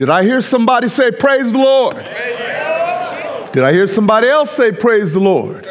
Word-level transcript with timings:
Did 0.00 0.08
I 0.08 0.24
hear 0.24 0.40
somebody 0.40 0.88
say, 0.88 1.10
Praise 1.10 1.52
the 1.52 1.58
Lord? 1.58 1.96
Did 3.52 3.62
I 3.62 3.70
hear 3.70 3.86
somebody 3.86 4.28
else 4.28 4.50
say, 4.50 4.72
Praise 4.72 5.12
the 5.12 5.20
Lord? 5.20 5.68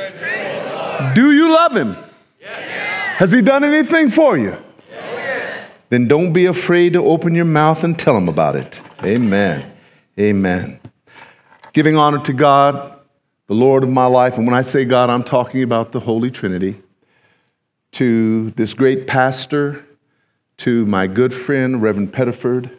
Do 1.15 1.31
you 1.31 1.51
love 1.51 1.75
him? 1.75 1.97
Has 2.43 3.31
he 3.31 3.42
done 3.42 3.63
anything 3.63 4.11
for 4.11 4.37
you? 4.37 4.55
Then 5.89 6.07
don't 6.07 6.31
be 6.31 6.45
afraid 6.45 6.93
to 6.93 7.03
open 7.03 7.33
your 7.33 7.45
mouth 7.45 7.83
and 7.83 7.97
tell 7.97 8.15
him 8.15 8.29
about 8.29 8.55
it. 8.55 8.79
Amen. 9.04 9.73
Amen. 10.20 10.80
Giving 11.73 11.98
honor 11.98 12.23
to 12.25 12.34
God, 12.34 13.00
the 13.48 13.55
Lord 13.55 13.82
of 13.82 13.89
my 13.89 14.05
life. 14.05 14.38
And 14.38 14.46
when 14.46 14.54
I 14.54 14.61
say 14.61 14.86
God, 14.86 15.09
I'm 15.09 15.23
talking 15.23 15.64
about 15.64 15.91
the 15.91 16.00
Holy 16.00 16.30
Trinity. 16.30 16.80
To 17.93 18.52
this 18.52 18.75
great 18.75 19.07
pastor, 19.07 19.84
to 20.57 20.86
my 20.86 21.07
good 21.07 21.34
friend, 21.34 21.82
Reverend 21.82 22.14
Pettiford, 22.14 22.79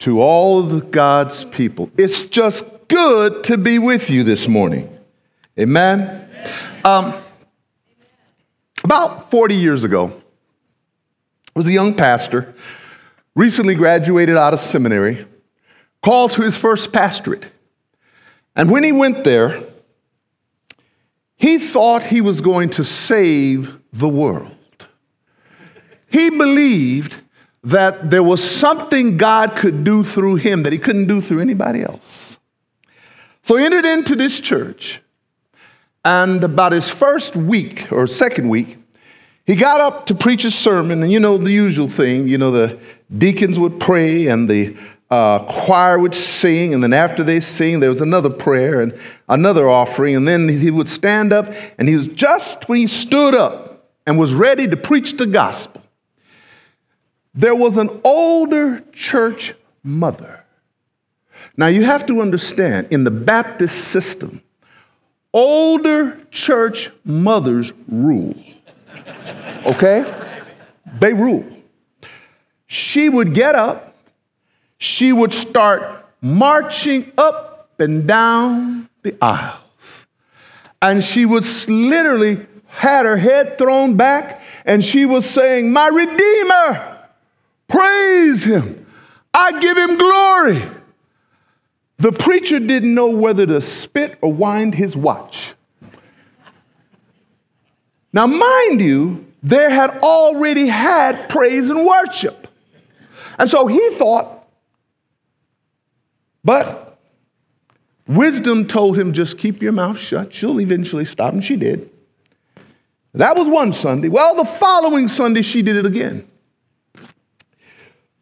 to 0.00 0.20
all 0.20 0.60
of 0.60 0.90
God's 0.90 1.44
people. 1.44 1.90
It's 1.96 2.26
just 2.26 2.64
good 2.88 3.44
to 3.44 3.58
be 3.58 3.78
with 3.78 4.10
you 4.10 4.24
this 4.24 4.46
morning. 4.46 4.96
Amen. 5.58 6.28
Um, 6.84 7.14
about 8.84 9.30
40 9.30 9.56
years 9.56 9.84
ago, 9.84 10.22
I 11.54 11.58
was 11.58 11.66
a 11.66 11.72
young 11.72 11.94
pastor, 11.94 12.54
recently 13.34 13.74
graduated 13.74 14.36
out 14.36 14.54
of 14.54 14.60
seminary, 14.60 15.26
called 16.02 16.32
to 16.32 16.42
his 16.42 16.56
first 16.56 16.92
pastorate. 16.92 17.46
And 18.54 18.70
when 18.70 18.84
he 18.84 18.92
went 18.92 19.24
there, 19.24 19.64
he 21.36 21.58
thought 21.58 22.04
he 22.04 22.20
was 22.20 22.40
going 22.40 22.70
to 22.70 22.84
save 22.84 23.78
the 23.92 24.08
world. 24.08 24.54
He 26.10 26.30
believed 26.30 27.16
that 27.68 28.10
there 28.10 28.22
was 28.22 28.42
something 28.42 29.18
God 29.18 29.54
could 29.54 29.84
do 29.84 30.02
through 30.02 30.36
him 30.36 30.62
that 30.62 30.72
he 30.72 30.78
couldn't 30.78 31.06
do 31.06 31.20
through 31.20 31.40
anybody 31.40 31.82
else. 31.82 32.38
So 33.42 33.56
he 33.56 33.64
entered 33.64 33.84
into 33.84 34.16
this 34.16 34.40
church, 34.40 35.02
and 36.02 36.42
about 36.42 36.72
his 36.72 36.88
first 36.88 37.36
week 37.36 37.92
or 37.92 38.06
second 38.06 38.48
week, 38.48 38.78
he 39.46 39.54
got 39.54 39.80
up 39.80 40.06
to 40.06 40.14
preach 40.14 40.44
a 40.44 40.50
sermon, 40.50 41.02
and 41.02 41.12
you 41.12 41.20
know 41.20 41.36
the 41.36 41.50
usual 41.50 41.88
thing. 41.88 42.26
You 42.26 42.38
know, 42.38 42.50
the 42.50 42.78
deacons 43.16 43.58
would 43.58 43.78
pray, 43.78 44.28
and 44.28 44.48
the 44.48 44.74
uh, 45.10 45.40
choir 45.64 45.98
would 45.98 46.14
sing, 46.14 46.72
and 46.72 46.82
then 46.82 46.94
after 46.94 47.22
they 47.22 47.40
sing, 47.40 47.80
there 47.80 47.90
was 47.90 48.00
another 48.00 48.30
prayer 48.30 48.80
and 48.80 48.98
another 49.28 49.68
offering, 49.68 50.16
and 50.16 50.26
then 50.26 50.48
he 50.48 50.70
would 50.70 50.88
stand 50.88 51.32
up, 51.34 51.52
and 51.78 51.88
he 51.88 51.96
was 51.96 52.06
just 52.08 52.66
when 52.68 52.78
he 52.78 52.86
stood 52.86 53.34
up 53.34 53.90
and 54.06 54.18
was 54.18 54.32
ready 54.32 54.66
to 54.66 54.76
preach 54.76 55.18
the 55.18 55.26
gospel, 55.26 55.82
there 57.38 57.54
was 57.54 57.78
an 57.78 58.00
older 58.02 58.80
church 58.92 59.54
mother. 59.84 60.44
Now, 61.56 61.68
you 61.68 61.84
have 61.84 62.04
to 62.06 62.20
understand, 62.20 62.88
in 62.90 63.04
the 63.04 63.12
Baptist 63.12 63.76
system, 63.78 64.42
older 65.32 66.18
church 66.32 66.90
mothers 67.04 67.72
rule. 67.86 68.34
Okay? 69.66 70.04
They 70.98 71.14
rule. 71.14 71.46
She 72.66 73.08
would 73.08 73.34
get 73.34 73.54
up, 73.54 73.96
she 74.78 75.12
would 75.12 75.32
start 75.32 76.06
marching 76.20 77.12
up 77.16 77.70
and 77.78 78.04
down 78.08 78.88
the 79.02 79.16
aisles. 79.22 80.06
And 80.82 81.04
she 81.04 81.24
was 81.24 81.68
literally 81.68 82.44
had 82.66 83.06
her 83.06 83.16
head 83.16 83.58
thrown 83.58 83.96
back 83.96 84.42
and 84.64 84.84
she 84.84 85.06
was 85.06 85.24
saying, 85.24 85.72
My 85.72 85.86
Redeemer 85.86 86.97
Praise 87.68 88.42
him. 88.44 88.86
I 89.32 89.60
give 89.60 89.76
him 89.76 89.96
glory. 89.96 90.62
The 91.98 92.12
preacher 92.12 92.58
didn't 92.58 92.94
know 92.94 93.08
whether 93.08 93.46
to 93.46 93.60
spit 93.60 94.18
or 94.20 94.32
wind 94.32 94.74
his 94.74 94.96
watch. 94.96 95.54
Now, 98.12 98.26
mind 98.26 98.80
you, 98.80 99.26
there 99.42 99.70
had 99.70 99.90
already 99.98 100.66
had 100.66 101.28
praise 101.28 101.70
and 101.70 101.84
worship. 101.84 102.48
And 103.38 103.50
so 103.50 103.66
he 103.66 103.90
thought, 103.94 104.48
but 106.42 106.98
wisdom 108.06 108.66
told 108.66 108.98
him 108.98 109.12
just 109.12 109.38
keep 109.38 109.60
your 109.60 109.72
mouth 109.72 109.98
shut. 109.98 110.32
She'll 110.32 110.60
eventually 110.60 111.04
stop, 111.04 111.32
and 111.32 111.44
she 111.44 111.56
did. 111.56 111.90
That 113.14 113.36
was 113.36 113.48
one 113.48 113.72
Sunday. 113.72 114.08
Well, 114.08 114.34
the 114.36 114.44
following 114.44 115.08
Sunday, 115.08 115.42
she 115.42 115.62
did 115.62 115.76
it 115.76 115.86
again. 115.86 116.28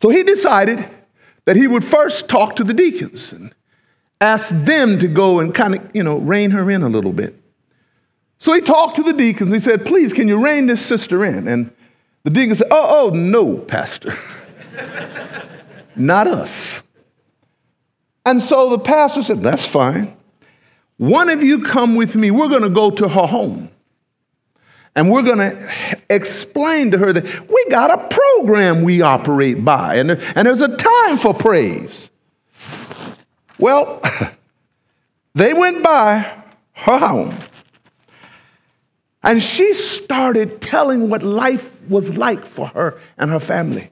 So 0.07 0.11
he 0.11 0.23
decided 0.23 0.89
that 1.47 1.57
he 1.57 1.67
would 1.67 1.83
first 1.83 2.29
talk 2.29 2.55
to 2.55 2.63
the 2.63 2.73
deacons 2.73 3.33
and 3.33 3.53
ask 4.21 4.51
them 4.51 5.01
to 5.01 5.09
go 5.09 5.41
and 5.41 5.53
kind 5.53 5.75
of, 5.75 5.91
you 5.93 6.05
know, 6.05 6.19
rein 6.19 6.53
her 6.53 6.71
in 6.71 6.85
a 6.85 6.89
little 6.89 7.13
bit. 7.13 7.35
So 8.39 8.53
he 8.53 8.61
talked 8.61 8.95
to 8.95 9.03
the 9.03 9.13
deacons. 9.13 9.51
He 9.51 9.59
said, 9.59 9.85
Please, 9.85 10.13
can 10.13 10.29
you 10.29 10.41
rein 10.41 10.67
this 10.67 10.87
sister 10.87 11.25
in? 11.25 11.49
And 11.49 11.73
the 12.23 12.31
deacons 12.31 12.59
said, 12.59 12.69
Oh, 12.71 13.09
oh, 13.09 13.15
no, 13.17 13.59
Pastor. 13.59 14.17
Not 15.97 16.29
us. 16.29 16.85
And 18.25 18.41
so 18.41 18.71
the 18.71 18.79
pastor 18.79 19.25
said, 19.25 19.43
That's 19.43 19.65
fine. 19.65 20.17
One 20.99 21.29
of 21.31 21.43
you 21.43 21.65
come 21.65 21.97
with 21.97 22.15
me. 22.15 22.31
We're 22.31 22.47
going 22.47 22.63
to 22.63 22.69
go 22.69 22.93
to 22.93 23.09
her 23.09 23.27
home. 23.27 23.71
And 24.97 25.11
we're 25.11 25.23
going 25.23 25.39
to 25.39 25.71
explain 26.09 26.91
to 26.93 26.99
her 26.99 27.13
that 27.13 27.51
we 27.51 27.67
got 27.69 27.93
a 27.93 28.09
program 28.09 28.83
we 28.83 29.03
operate 29.03 29.63
by, 29.63 29.97
and, 29.97 30.11
and 30.11 30.47
there's 30.47 30.63
a 30.63 30.75
time 30.75 31.19
for 31.19 31.35
praise. 31.35 32.09
Well, 33.59 34.01
they 35.35 35.53
went 35.53 35.83
by 35.83 36.33
her 36.73 36.99
home, 36.99 37.39
and 39.23 39.43
she 39.43 39.75
started 39.75 40.63
telling 40.63 41.11
what 41.11 41.23
life 41.23 41.79
was 41.91 42.17
like 42.17 42.47
for 42.47 42.69
her 42.69 42.99
and 43.19 43.31
her 43.31 43.41
family. 43.41 43.91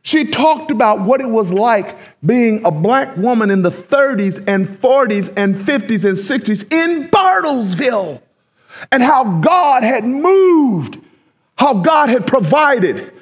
She 0.00 0.24
talked 0.24 0.70
about 0.70 1.00
what 1.00 1.20
it 1.20 1.28
was 1.28 1.50
like 1.50 1.98
being 2.24 2.64
a 2.64 2.70
black 2.70 3.14
woman 3.18 3.50
in 3.50 3.60
the 3.60 3.70
30s 3.70 4.42
and 4.46 4.68
40s 4.80 5.32
and 5.36 5.54
50s 5.54 6.04
and 6.04 6.16
60s 6.16 6.72
in 6.72 7.08
Bartlesville 7.10 8.22
and 8.90 9.02
how 9.02 9.40
God 9.40 9.82
had 9.82 10.04
moved, 10.04 10.98
how 11.56 11.74
God 11.74 12.08
had 12.08 12.26
provided, 12.26 13.12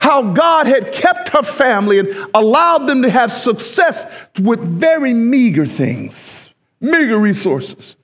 how 0.00 0.22
God 0.22 0.66
had 0.66 0.92
kept 0.92 1.30
her 1.30 1.42
family 1.42 1.98
and 1.98 2.08
allowed 2.34 2.86
them 2.86 3.02
to 3.02 3.10
have 3.10 3.32
success 3.32 4.04
with 4.40 4.60
very 4.60 5.14
meager 5.14 5.66
things, 5.66 6.50
meager 6.80 7.18
resources. 7.18 7.96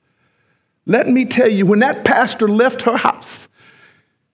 Let 0.86 1.08
me 1.08 1.24
tell 1.24 1.48
you, 1.48 1.66
when 1.66 1.78
that 1.80 2.04
pastor 2.04 2.48
left 2.48 2.82
her 2.82 2.96
house, 2.96 3.46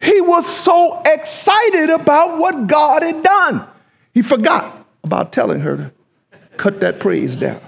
he 0.00 0.20
was 0.20 0.46
so 0.46 1.02
excited 1.04 1.90
about 1.90 2.38
what 2.38 2.66
God 2.66 3.02
had 3.02 3.22
done. 3.22 3.66
He 4.14 4.22
forgot 4.22 4.86
about 5.04 5.32
telling 5.32 5.60
her 5.60 5.76
to 5.76 5.92
cut 6.56 6.80
that 6.80 7.00
praise 7.00 7.36
down. 7.36 7.60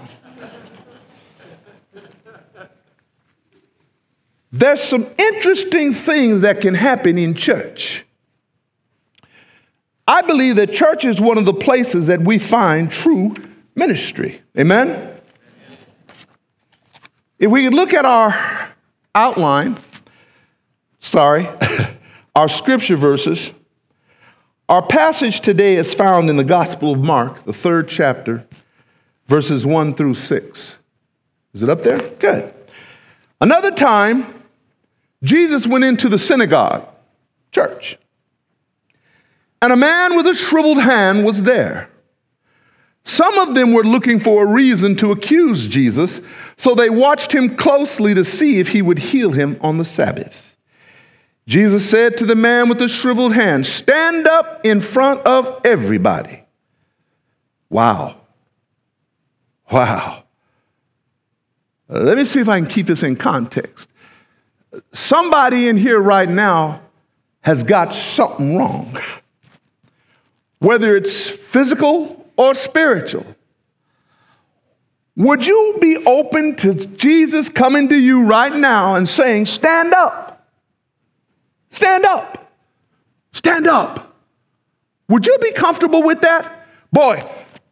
There's 4.51 4.83
some 4.83 5.07
interesting 5.17 5.93
things 5.93 6.41
that 6.41 6.61
can 6.61 6.73
happen 6.73 7.17
in 7.17 7.33
church. 7.33 8.05
I 10.07 10.21
believe 10.21 10.57
that 10.57 10.73
church 10.73 11.05
is 11.05 11.21
one 11.21 11.37
of 11.37 11.45
the 11.45 11.53
places 11.53 12.07
that 12.07 12.21
we 12.21 12.37
find 12.37 12.91
true 12.91 13.33
ministry. 13.75 14.41
Amen? 14.57 15.15
If 17.39 17.49
we 17.49 17.69
look 17.69 17.93
at 17.93 18.03
our 18.03 18.69
outline, 19.15 19.77
sorry, 20.99 21.47
our 22.35 22.49
scripture 22.49 22.97
verses, 22.97 23.53
our 24.67 24.81
passage 24.81 25.41
today 25.41 25.75
is 25.75 25.93
found 25.93 26.29
in 26.29 26.35
the 26.35 26.43
Gospel 26.43 26.93
of 26.93 26.99
Mark, 26.99 27.45
the 27.45 27.53
third 27.53 27.87
chapter, 27.87 28.45
verses 29.27 29.65
1 29.65 29.95
through 29.95 30.13
6. 30.13 30.75
Is 31.53 31.63
it 31.63 31.69
up 31.69 31.81
there? 31.81 31.99
Good. 32.19 32.53
Another 33.39 33.71
time, 33.71 34.40
Jesus 35.23 35.67
went 35.67 35.83
into 35.83 36.09
the 36.09 36.17
synagogue, 36.17 36.87
church, 37.51 37.97
and 39.61 39.71
a 39.71 39.75
man 39.75 40.15
with 40.15 40.25
a 40.25 40.33
shriveled 40.33 40.81
hand 40.81 41.23
was 41.23 41.43
there. 41.43 41.89
Some 43.03 43.37
of 43.39 43.55
them 43.55 43.73
were 43.73 43.83
looking 43.83 44.19
for 44.19 44.43
a 44.43 44.47
reason 44.47 44.95
to 44.97 45.11
accuse 45.11 45.67
Jesus, 45.67 46.21
so 46.57 46.75
they 46.75 46.89
watched 46.89 47.31
him 47.31 47.55
closely 47.55 48.13
to 48.13 48.23
see 48.23 48.59
if 48.59 48.69
he 48.69 48.81
would 48.81 48.99
heal 48.99 49.31
him 49.31 49.57
on 49.61 49.77
the 49.77 49.85
Sabbath. 49.85 50.55
Jesus 51.47 51.89
said 51.89 52.17
to 52.17 52.25
the 52.25 52.35
man 52.35 52.69
with 52.69 52.79
the 52.79 52.87
shriveled 52.87 53.33
hand, 53.33 53.65
Stand 53.65 54.27
up 54.27 54.65
in 54.65 54.81
front 54.81 55.21
of 55.21 55.61
everybody. 55.65 56.43
Wow. 57.69 58.17
Wow. 59.71 60.23
let 61.87 62.17
me 62.17 62.25
see 62.25 62.39
if 62.39 62.47
I 62.47 62.59
can 62.59 62.67
keep 62.67 62.87
this 62.87 63.03
in 63.03 63.15
context 63.15 63.87
somebody 64.93 65.67
in 65.67 65.77
here 65.77 65.99
right 65.99 66.29
now 66.29 66.81
has 67.41 67.63
got 67.63 67.93
something 67.93 68.57
wrong, 68.57 68.97
whether 70.59 70.95
it's 70.95 71.29
physical 71.29 72.29
or 72.37 72.55
spiritual. 72.55 73.25
would 75.15 75.45
you 75.45 75.77
be 75.79 75.97
open 76.05 76.55
to 76.55 76.73
Jesus 76.73 77.49
coming 77.49 77.89
to 77.89 77.95
you 77.95 78.23
right 78.23 78.55
now 78.55 78.95
and 78.95 79.07
saying, 79.07 79.45
Stand 79.45 79.93
up? 79.93 80.47
Stand 81.69 82.05
up. 82.05 82.51
Stand 83.31 83.67
up. 83.67 84.15
Would 85.09 85.25
you 85.25 85.37
be 85.39 85.51
comfortable 85.51 86.03
with 86.03 86.21
that? 86.21 86.67
Boy, 86.91 87.23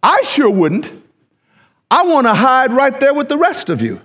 I 0.03 0.21
sure 0.23 0.49
wouldn't. 0.49 0.91
I 1.91 2.03
want 2.03 2.27
to 2.27 2.33
hide 2.33 2.71
right 2.71 2.97
there 2.99 3.13
with 3.13 3.29
the 3.29 3.37
rest 3.37 3.69
of 3.69 3.81
you. 3.81 4.01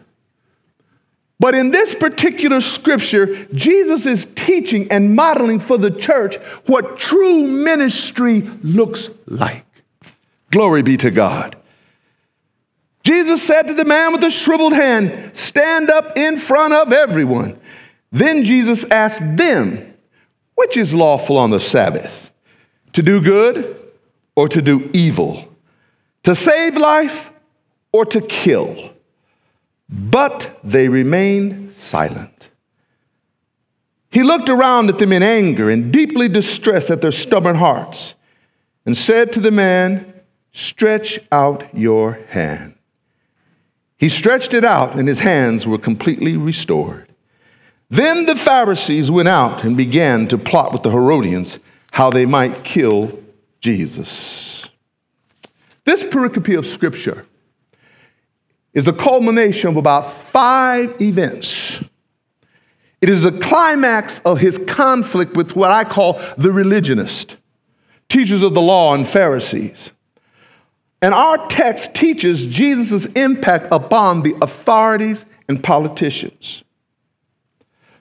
But 1.41 1.55
in 1.55 1.71
this 1.71 1.95
particular 1.95 2.61
scripture, 2.61 3.45
Jesus 3.47 4.07
is 4.07 4.27
teaching 4.37 4.91
and 4.91 5.17
modeling 5.17 5.61
for 5.61 5.77
the 5.77 5.91
church 5.91 6.37
what 6.67 6.99
true 6.99 7.47
ministry 7.47 8.43
looks 8.63 9.11
like. 9.27 9.67
Glory 10.51 10.83
be 10.83 10.97
to 10.99 11.11
God. 11.11 11.57
Jesus 13.03 13.43
said 13.43 13.69
to 13.69 13.75
the 13.75 13.85
man 13.85 14.13
with 14.13 14.23
the 14.23 14.31
shriveled 14.31 14.73
hand, 14.73 15.37
Stand 15.37 15.91
up 15.91 16.17
in 16.17 16.39
front 16.39 16.73
of 16.73 16.93
everyone. 16.93 17.61
Then 18.13 18.45
Jesus 18.45 18.85
asked 18.85 19.37
them, 19.37 19.95
Which 20.55 20.77
is 20.77 20.95
lawful 20.95 21.37
on 21.37 21.51
the 21.51 21.61
Sabbath? 21.61 22.31
To 22.95 23.03
do 23.03 23.21
good 23.21 23.83
or 24.37 24.49
to 24.49 24.63
do 24.63 24.89
evil? 24.95 25.49
To 26.23 26.35
save 26.35 26.77
life 26.77 27.31
or 27.93 28.07
to 28.07 28.21
kill? 28.21 28.95
But 29.89 30.59
they 30.65 30.89
remained 30.89 31.73
silent. 31.73 32.49
He 34.11 34.23
looked 34.23 34.49
around 34.49 34.89
at 34.89 34.99
them 34.99 35.13
in 35.13 35.23
anger 35.23 35.71
and 35.71 35.93
deeply 35.93 36.29
distressed 36.29 36.91
at 36.91 37.03
their 37.03 37.13
stubborn 37.13 37.57
hearts 37.57 38.15
and 38.87 38.97
said 38.97 39.33
to 39.33 39.41
the 39.41 39.51
man, 39.51 40.13
Stretch 40.53 41.19
out 41.33 41.77
your 41.77 42.13
hand. 42.29 42.77
He 43.97 44.09
stretched 44.09 44.55
it 44.55 44.65
out, 44.65 44.95
and 44.95 45.09
his 45.09 45.19
hands 45.19 45.67
were 45.67 45.79
completely 45.79 46.37
restored. 46.37 47.09
Then 47.91 48.27
the 48.27 48.37
Pharisees 48.37 49.11
went 49.11 49.29
out 49.29 49.65
and 49.65 49.77
began 49.77 50.29
to 50.29 50.39
plot 50.39 50.73
with 50.73 50.83
the 50.83 50.91
Herodians 50.91 51.59
how 51.91 52.11
they 52.11 52.27
might 52.27 52.65
kill 52.65 53.19
Jesus. 53.61 54.65
This 55.85 56.03
pericope 56.03 56.57
of 56.57 56.67
Scripture 56.67 57.27
is 58.75 58.85
the 58.85 58.93
culmination 58.93 59.71
of 59.71 59.76
about 59.76 60.12
five 60.12 61.00
events. 61.00 61.82
It 63.00 63.09
is 63.09 63.23
the 63.23 63.32
climax 63.32 64.21
of 64.25 64.38
his 64.38 64.59
conflict 64.67 65.37
with 65.37 65.55
what 65.55 65.71
I 65.71 65.85
call 65.85 66.21
the 66.37 66.50
religionist, 66.50 67.37
teachers 68.09 68.43
of 68.43 68.55
the 68.55 68.62
law 68.62 68.94
and 68.94 69.09
Pharisees. 69.09 69.91
And 71.00 71.12
our 71.12 71.47
text 71.49 71.94
teaches 71.94 72.47
Jesus' 72.47 73.06
impact 73.15 73.69
upon 73.71 74.23
the 74.23 74.35
authorities 74.41 75.25
and 75.49 75.62
politicians. 75.62 76.65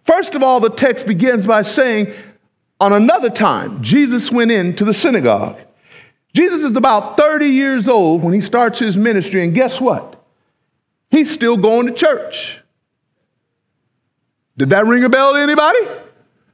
First 0.06 0.36
of 0.36 0.44
all, 0.44 0.60
the 0.60 0.70
text 0.70 1.06
begins 1.06 1.46
by 1.46 1.62
saying, 1.62 2.14
on 2.80 2.94
another 2.94 3.30
time, 3.30 3.82
Jesus 3.84 4.32
went 4.32 4.52
into 4.52 4.84
the 4.86 4.94
synagogue. 4.94 5.58
Jesus 6.34 6.64
is 6.64 6.76
about 6.76 7.16
30 7.16 7.48
years 7.48 7.88
old 7.88 8.24
when 8.24 8.34
he 8.34 8.42
starts 8.42 8.80
his 8.80 8.98
ministry, 8.98 9.44
and 9.44 9.54
guess 9.54 9.80
what? 9.80 10.13
He's 11.14 11.32
still 11.32 11.58
going 11.58 11.86
to 11.86 11.94
church. 11.94 12.60
Did 14.58 14.72
that 14.72 14.88
ring 14.88 15.04
a 15.04 15.10
bell 15.10 15.34
to 15.34 15.40
anybody? 15.40 15.78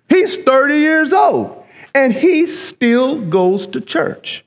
He's 0.09 0.35
30 0.35 0.75
years 0.75 1.13
old 1.13 1.63
and 1.95 2.11
he 2.11 2.45
still 2.45 3.21
goes 3.21 3.67
to 3.67 3.79
church. 3.79 4.43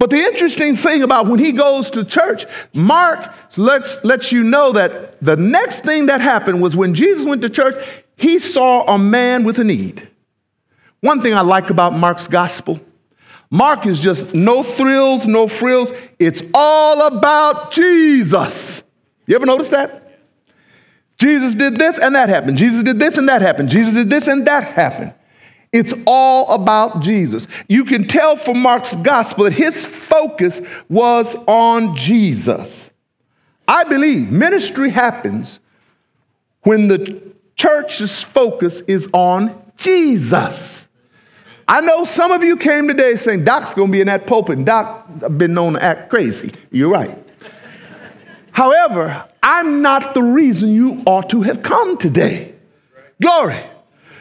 But 0.00 0.10
the 0.10 0.16
interesting 0.16 0.74
thing 0.74 1.04
about 1.04 1.28
when 1.28 1.38
he 1.38 1.52
goes 1.52 1.88
to 1.90 2.04
church, 2.04 2.46
Mark 2.74 3.32
lets, 3.56 4.02
lets 4.02 4.32
you 4.32 4.42
know 4.42 4.72
that 4.72 5.20
the 5.20 5.36
next 5.36 5.84
thing 5.84 6.06
that 6.06 6.20
happened 6.20 6.60
was 6.60 6.74
when 6.74 6.92
Jesus 6.92 7.24
went 7.24 7.40
to 7.42 7.48
church, 7.48 7.76
he 8.16 8.40
saw 8.40 8.92
a 8.92 8.98
man 8.98 9.44
with 9.44 9.60
a 9.60 9.64
need. 9.64 10.08
One 11.00 11.22
thing 11.22 11.32
I 11.32 11.42
like 11.42 11.70
about 11.70 11.92
Mark's 11.92 12.26
gospel 12.26 12.80
Mark 13.50 13.86
is 13.86 14.00
just 14.00 14.34
no 14.34 14.64
thrills, 14.64 15.28
no 15.28 15.46
frills. 15.46 15.92
It's 16.18 16.42
all 16.52 17.06
about 17.06 17.70
Jesus. 17.70 18.82
You 19.28 19.36
ever 19.36 19.46
notice 19.46 19.68
that? 19.68 20.20
Jesus 21.18 21.54
did 21.54 21.76
this 21.76 21.98
and 21.98 22.14
that 22.14 22.30
happened. 22.30 22.56
Jesus 22.56 22.82
did 22.82 22.98
this 22.98 23.18
and 23.18 23.28
that 23.28 23.42
happened. 23.42 23.68
Jesus 23.68 23.92
did 23.94 24.08
this 24.08 24.26
and 24.26 24.46
that 24.46 24.64
happened. 24.64 25.12
It's 25.70 25.92
all 26.06 26.50
about 26.50 27.02
Jesus. 27.02 27.46
You 27.68 27.84
can 27.84 28.08
tell 28.08 28.36
from 28.36 28.58
Mark's 28.58 28.94
gospel 28.96 29.44
that 29.44 29.52
his 29.52 29.84
focus 29.84 30.60
was 30.88 31.36
on 31.46 31.94
Jesus. 31.94 32.88
I 33.66 33.84
believe 33.84 34.30
ministry 34.30 34.88
happens 34.88 35.60
when 36.62 36.88
the 36.88 37.20
church's 37.54 38.22
focus 38.22 38.82
is 38.88 39.08
on 39.12 39.62
Jesus. 39.76 40.86
I 41.66 41.82
know 41.82 42.04
some 42.04 42.32
of 42.32 42.42
you 42.42 42.56
came 42.56 42.88
today 42.88 43.16
saying, 43.16 43.44
Doc's 43.44 43.74
gonna 43.74 43.92
be 43.92 44.00
in 44.00 44.06
that 44.06 44.26
pulpit, 44.26 44.56
and 44.56 44.64
Doc 44.64 45.06
been 45.36 45.52
known 45.52 45.74
to 45.74 45.82
act 45.82 46.08
crazy. 46.08 46.54
You're 46.70 46.88
right. 46.88 47.27
However, 48.58 49.24
I'm 49.40 49.82
not 49.82 50.14
the 50.14 50.22
reason 50.24 50.70
you 50.70 51.00
ought 51.06 51.30
to 51.30 51.42
have 51.42 51.62
come 51.62 51.96
today. 51.96 52.56
Glory. 53.22 53.60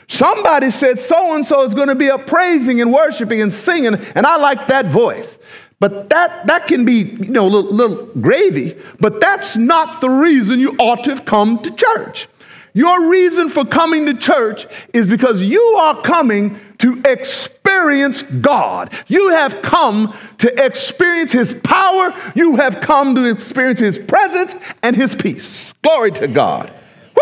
Somebody 0.08 0.70
said 0.70 1.00
so 1.00 1.34
and 1.34 1.44
so 1.44 1.64
is 1.64 1.74
going 1.74 1.88
to 1.88 1.96
be 1.96 2.10
a 2.10 2.20
praising 2.20 2.80
and 2.80 2.94
worshiping 2.94 3.42
and 3.42 3.52
singing, 3.52 3.96
and 3.96 4.28
I 4.28 4.38
like 4.38 4.68
that 4.68 4.86
voice. 4.86 5.40
But 5.80 6.10
that, 6.10 6.46
that 6.46 6.68
can 6.68 6.86
be, 6.86 6.94
you 6.94 7.32
know, 7.32 7.48
a 7.48 7.50
little, 7.50 7.74
little 7.74 8.06
gravy, 8.22 8.78
but 9.00 9.20
that's 9.20 9.58
not 9.58 10.02
the 10.02 10.10
reason 10.10 10.60
you 10.60 10.76
ought 10.78 11.04
to 11.06 11.10
have 11.10 11.26
come 11.26 11.60
to 11.64 11.72
church. 11.72 12.28
Your 12.76 13.10
reason 13.10 13.50
for 13.50 13.66
coming 13.66 14.06
to 14.06 14.14
church 14.14 14.68
is 14.94 15.08
because 15.08 15.42
you 15.42 15.64
are 15.80 16.00
coming 16.04 16.60
to 16.80 17.02
experience 17.06 18.24
God. 18.24 18.94
You 19.08 19.30
have 19.32 19.62
come 19.62 20.16
to 20.40 20.66
experience 20.66 21.32
His 21.32 21.54
power. 21.64 22.14
You 22.36 22.56
have 22.58 22.82
come 22.82 23.16
to 23.16 23.26
experience 23.26 23.80
His 23.80 23.98
presence 23.98 24.56
and 24.84 24.96
His 24.96 25.16
peace. 25.16 25.74
Glory 25.82 26.12
to 26.14 26.28
God. 26.28 26.74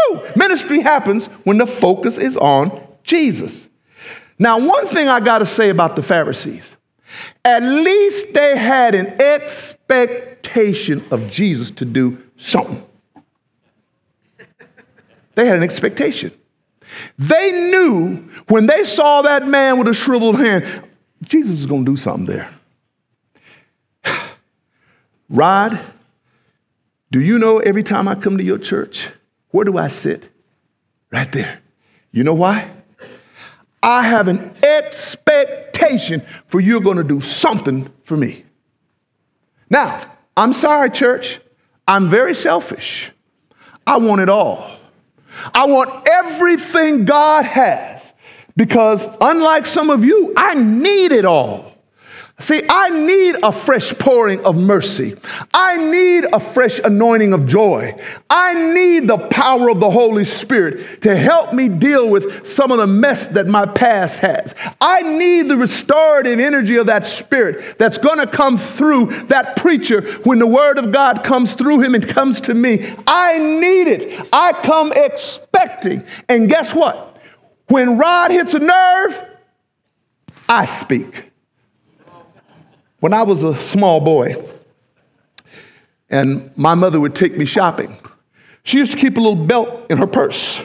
Woo! 0.10 0.22
Ministry 0.36 0.82
happens 0.82 1.28
when 1.44 1.58
the 1.58 1.68
focus 1.68 2.18
is 2.18 2.38
on 2.38 2.86
Jesus. 3.04 3.68
Now, 4.38 4.60
one 4.60 4.88
thing 4.88 5.08
I 5.08 5.22
got 5.22 5.40
to 5.40 5.46
say 5.46 5.70
about 5.70 5.96
the 5.96 6.04
Pharisees 6.04 6.76
at 7.46 7.62
least 7.62 8.34
they 8.34 8.58
had 8.58 8.96
an 8.96 9.22
expectation 9.22 11.06
of 11.12 11.30
Jesus 11.30 11.72
to 11.72 11.86
do 11.86 12.22
something. 12.38 12.84
They 15.36 15.46
had 15.46 15.58
an 15.58 15.64
expectation. 15.64 16.32
They 17.18 17.52
knew 17.52 18.30
when 18.48 18.68
they 18.68 18.84
saw 18.84 19.22
that 19.24 19.48
man 19.48 19.78
with 19.78 19.88
a 19.88 19.94
shriveled 19.94 20.38
hand, 20.38 20.66
Jesus 21.24 21.60
is 21.60 21.66
going 21.66 21.86
to 21.86 21.92
do 21.92 21.98
something 21.98 22.26
there. 22.26 22.50
Rod, 25.30 25.80
do 27.12 27.20
you 27.20 27.40
know 27.40 27.60
every 27.60 27.84
time 27.84 28.08
I 28.08 28.16
come 28.16 28.38
to 28.38 28.44
your 28.44 28.58
church, 28.58 29.10
where 29.52 29.66
do 29.66 29.78
I 29.78 29.88
sit? 29.88 30.30
Right 31.12 31.32
there. 31.32 31.60
You 32.12 32.24
know 32.24 32.34
why? 32.34 32.72
I 33.82 34.04
have 34.04 34.28
an 34.28 34.54
expectation 34.64 36.24
for 36.48 36.60
you're 36.60 36.82
going 36.82 36.98
to 36.98 37.04
do 37.04 37.22
something 37.22 37.92
for 38.04 38.18
me. 38.18 38.44
Now, 39.70 40.02
I'm 40.36 40.54
sorry, 40.54 40.90
church. 40.90 41.40
I'm 41.88 42.10
very 42.10 42.36
selfish. 42.36 43.12
I 43.86 43.98
want 43.98 44.22
it 44.22 44.30
all. 44.30 44.70
I 45.54 45.66
want 45.66 46.08
everything 46.08 47.06
God 47.06 47.46
has 47.46 48.14
because, 48.56 49.08
unlike 49.22 49.66
some 49.66 49.90
of 49.90 50.04
you, 50.04 50.34
I 50.36 50.56
need 50.56 51.12
it 51.12 51.26
all. 51.26 51.75
See, 52.38 52.62
I 52.70 52.90
need 52.90 53.38
a 53.44 53.52
fresh 53.54 53.94
pouring 53.98 54.44
of 54.44 54.58
mercy. 54.58 55.16
I 55.54 55.78
need 55.78 56.26
a 56.34 56.40
fresh 56.40 56.80
anointing 56.80 57.32
of 57.32 57.48
joy. 57.48 57.98
I 58.30 58.74
need 58.74 59.08
the 59.08 59.18
power 59.18 59.70
of 59.70 59.80
the 59.80 59.90
Holy 59.90 60.26
Spirit 60.26 61.02
to 61.04 61.16
help 61.16 61.54
me 61.54 61.70
deal 61.70 62.10
with 62.10 62.46
some 62.46 62.74
of 62.74 62.78
the 62.78 62.88
mess 62.88 63.30
that 63.30 63.48
my 63.48 63.66
past 63.66 64.20
has. 64.20 64.54
I 64.82 65.02
need 65.02 65.48
the 65.48 65.56
restorative 65.56 66.42
energy 66.42 66.76
of 66.76 66.88
that 66.88 67.06
Spirit 67.06 67.80
that's 67.80 67.98
going 67.98 68.20
to 68.20 68.28
come 68.28 68.58
through 68.58 69.28
that 69.28 69.56
preacher 69.56 70.02
when 70.24 70.38
the 70.38 70.48
Word 70.48 70.78
of 70.78 70.92
God 70.92 71.24
comes 71.24 71.54
through 71.54 71.82
him 71.82 71.96
and 71.96 72.06
comes 72.06 72.42
to 72.42 72.54
me. 72.54 72.94
I 73.08 73.38
need 73.38 73.88
it. 73.88 74.28
I 74.34 74.52
come 74.52 74.92
expecting. 74.92 76.04
And 76.28 76.50
guess 76.50 76.76
what? 76.76 77.18
When 77.68 77.98
Rod 77.98 78.32
hits 78.32 78.54
a 78.54 78.60
nerve, 78.60 79.30
I 80.50 80.66
speak. 80.66 81.32
When 83.06 83.14
I 83.14 83.22
was 83.22 83.44
a 83.44 83.62
small 83.62 84.00
boy, 84.00 84.44
and 86.10 86.50
my 86.58 86.74
mother 86.74 87.00
would 87.00 87.14
take 87.14 87.38
me 87.38 87.46
shopping, 87.46 87.96
she 88.64 88.80
used 88.80 88.94
to 88.94 88.98
keep 88.98 89.16
a 89.18 89.20
little 89.20 89.36
belt 89.36 89.92
in 89.92 90.00
her 90.00 90.08
purse. 90.08 90.60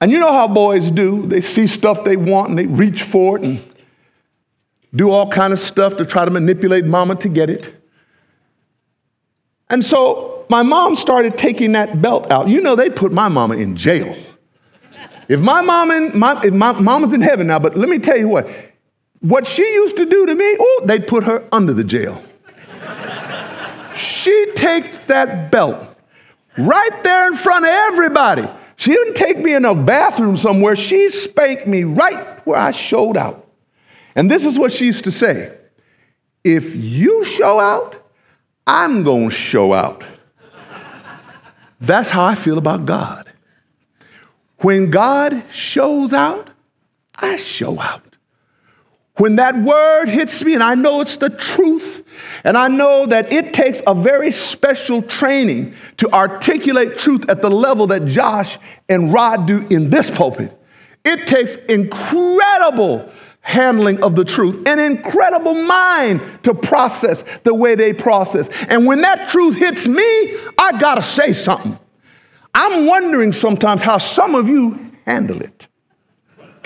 And 0.00 0.10
you 0.10 0.20
know 0.20 0.32
how 0.32 0.48
boys 0.48 0.90
do. 0.90 1.26
They 1.26 1.42
see 1.42 1.66
stuff 1.66 2.02
they 2.02 2.16
want 2.16 2.48
and 2.48 2.58
they 2.58 2.64
reach 2.64 3.02
for 3.02 3.36
it 3.36 3.44
and 3.44 3.62
do 4.94 5.10
all 5.10 5.30
kind 5.30 5.52
of 5.52 5.60
stuff 5.60 5.98
to 5.98 6.06
try 6.06 6.24
to 6.24 6.30
manipulate 6.30 6.86
mama 6.86 7.16
to 7.16 7.28
get 7.28 7.50
it. 7.50 7.74
And 9.68 9.84
so 9.84 10.46
my 10.48 10.62
mom 10.62 10.96
started 10.96 11.36
taking 11.36 11.72
that 11.72 12.00
belt 12.00 12.32
out. 12.32 12.48
You 12.48 12.62
know, 12.62 12.74
they 12.74 12.88
put 12.88 13.12
my 13.12 13.28
mama 13.28 13.56
in 13.56 13.76
jail. 13.76 14.16
If 15.28 15.40
my 15.40 15.60
mom 15.60 15.90
in, 15.90 16.18
my, 16.18 16.40
if 16.42 16.54
my 16.54 16.72
mama's 16.80 17.12
in 17.12 17.20
heaven 17.20 17.48
now, 17.48 17.58
but 17.58 17.76
let 17.76 17.90
me 17.90 17.98
tell 17.98 18.16
you 18.16 18.28
what, 18.28 18.48
what 19.20 19.46
she 19.46 19.62
used 19.62 19.96
to 19.96 20.06
do 20.06 20.26
to 20.26 20.34
me, 20.34 20.56
oh, 20.58 20.82
they'd 20.84 21.06
put 21.06 21.24
her 21.24 21.46
under 21.52 21.74
the 21.74 21.84
jail. 21.84 22.22
she 23.96 24.52
takes 24.54 25.04
that 25.06 25.50
belt 25.50 25.96
right 26.56 27.02
there 27.02 27.26
in 27.26 27.36
front 27.36 27.64
of 27.64 27.70
everybody. 27.70 28.48
She 28.76 28.92
didn't 28.92 29.14
take 29.14 29.38
me 29.38 29.54
in 29.54 29.64
a 29.64 29.74
bathroom 29.74 30.36
somewhere. 30.36 30.76
She 30.76 31.10
spanked 31.10 31.66
me 31.66 31.84
right 31.84 32.46
where 32.46 32.58
I 32.58 32.70
showed 32.70 33.16
out. 33.16 33.46
And 34.14 34.30
this 34.30 34.44
is 34.44 34.58
what 34.58 34.72
she 34.72 34.86
used 34.86 35.04
to 35.04 35.12
say 35.12 35.56
if 36.44 36.74
you 36.74 37.24
show 37.24 37.58
out, 37.58 37.96
I'm 38.66 39.02
going 39.02 39.30
to 39.30 39.34
show 39.34 39.72
out. 39.72 40.04
That's 41.80 42.10
how 42.10 42.24
I 42.24 42.34
feel 42.34 42.58
about 42.58 42.84
God. 42.86 43.32
When 44.58 44.90
God 44.90 45.44
shows 45.50 46.12
out, 46.12 46.50
I 47.14 47.36
show 47.36 47.80
out. 47.80 48.07
When 49.18 49.36
that 49.36 49.56
word 49.58 50.08
hits 50.08 50.42
me, 50.44 50.54
and 50.54 50.62
I 50.62 50.74
know 50.74 51.00
it's 51.00 51.16
the 51.16 51.28
truth, 51.28 52.04
and 52.44 52.56
I 52.56 52.68
know 52.68 53.04
that 53.06 53.32
it 53.32 53.52
takes 53.52 53.82
a 53.86 53.92
very 53.92 54.30
special 54.30 55.02
training 55.02 55.74
to 55.98 56.12
articulate 56.12 56.98
truth 56.98 57.28
at 57.28 57.42
the 57.42 57.50
level 57.50 57.88
that 57.88 58.06
Josh 58.06 58.58
and 58.88 59.12
Rod 59.12 59.46
do 59.46 59.66
in 59.68 59.90
this 59.90 60.08
pulpit. 60.08 60.56
It 61.04 61.26
takes 61.26 61.56
incredible 61.68 63.10
handling 63.40 64.02
of 64.02 64.14
the 64.14 64.24
truth, 64.24 64.68
an 64.68 64.78
incredible 64.78 65.54
mind 65.54 66.20
to 66.44 66.54
process 66.54 67.24
the 67.42 67.54
way 67.54 67.74
they 67.74 67.92
process. 67.92 68.48
And 68.68 68.86
when 68.86 69.00
that 69.00 69.30
truth 69.30 69.56
hits 69.56 69.88
me, 69.88 70.02
I 70.58 70.78
gotta 70.78 71.02
say 71.02 71.32
something. 71.32 71.78
I'm 72.54 72.86
wondering 72.86 73.32
sometimes 73.32 73.82
how 73.82 73.98
some 73.98 74.34
of 74.34 74.48
you 74.48 74.92
handle 75.06 75.40
it. 75.40 75.66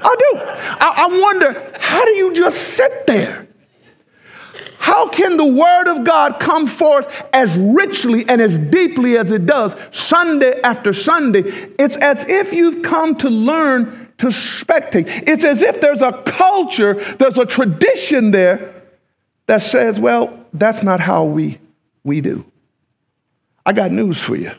I 0.04 0.16
do. 0.18 0.38
I, 0.38 0.94
I 0.96 1.20
wonder, 1.20 1.72
how 1.80 2.04
do 2.04 2.10
you 2.12 2.34
just 2.34 2.58
sit 2.74 3.06
there? 3.06 3.46
How 4.78 5.08
can 5.08 5.36
the 5.36 5.46
Word 5.46 5.86
of 5.86 6.02
God 6.02 6.40
come 6.40 6.66
forth 6.66 7.06
as 7.32 7.56
richly 7.56 8.28
and 8.28 8.40
as 8.40 8.58
deeply 8.58 9.16
as 9.16 9.30
it 9.30 9.46
does 9.46 9.76
Sunday 9.92 10.60
after 10.62 10.92
Sunday? 10.92 11.42
It's 11.78 11.94
as 11.96 12.24
if 12.26 12.52
you've 12.52 12.82
come 12.82 13.14
to 13.18 13.30
learn 13.30 14.12
to 14.18 14.26
spectate. 14.26 15.28
It's 15.28 15.44
as 15.44 15.62
if 15.62 15.80
there's 15.80 16.02
a 16.02 16.12
culture, 16.26 16.94
there's 17.18 17.38
a 17.38 17.46
tradition 17.46 18.32
there 18.32 18.74
that 19.46 19.62
says, 19.62 20.00
well, 20.00 20.44
that's 20.52 20.82
not 20.82 20.98
how 20.98 21.26
we, 21.26 21.60
we 22.02 22.20
do. 22.20 22.44
I 23.64 23.72
got 23.72 23.92
news 23.92 24.20
for 24.20 24.34
you. 24.34 24.50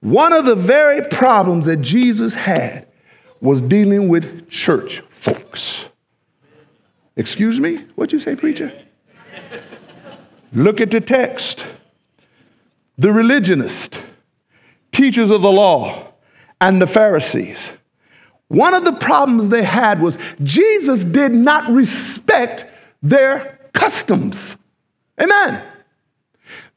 One 0.00 0.32
of 0.32 0.44
the 0.44 0.56
very 0.56 1.02
problems 1.08 1.66
that 1.66 1.82
Jesus 1.82 2.34
had 2.34 2.87
was 3.40 3.60
dealing 3.60 4.08
with 4.08 4.48
church 4.50 5.02
folks. 5.10 5.84
Excuse 7.16 7.58
me? 7.60 7.84
What'd 7.94 8.12
you 8.12 8.20
say, 8.20 8.36
preacher? 8.36 8.72
Look 10.52 10.80
at 10.80 10.90
the 10.90 11.00
text. 11.00 11.64
The 12.96 13.12
religionists, 13.12 13.96
teachers 14.92 15.30
of 15.30 15.42
the 15.42 15.52
law, 15.52 16.12
and 16.60 16.82
the 16.82 16.86
Pharisees. 16.86 17.70
One 18.48 18.74
of 18.74 18.84
the 18.84 18.92
problems 18.92 19.50
they 19.50 19.62
had 19.62 20.00
was 20.00 20.18
Jesus 20.42 21.04
did 21.04 21.32
not 21.32 21.70
respect 21.70 22.66
their 23.02 23.58
customs. 23.72 24.56
Amen. 25.20 25.62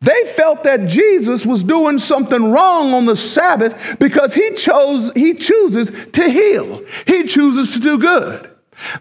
They 0.01 0.33
felt 0.35 0.63
that 0.63 0.87
Jesus 0.87 1.45
was 1.45 1.63
doing 1.63 1.99
something 1.99 2.51
wrong 2.51 2.93
on 2.93 3.05
the 3.05 3.15
Sabbath 3.15 3.97
because 3.99 4.33
he 4.33 4.51
chose 4.55 5.11
he 5.15 5.33
chooses 5.35 5.91
to 6.13 6.29
heal. 6.29 6.83
He 7.05 7.23
chooses 7.23 7.73
to 7.73 7.79
do 7.79 7.99
good. 7.99 8.49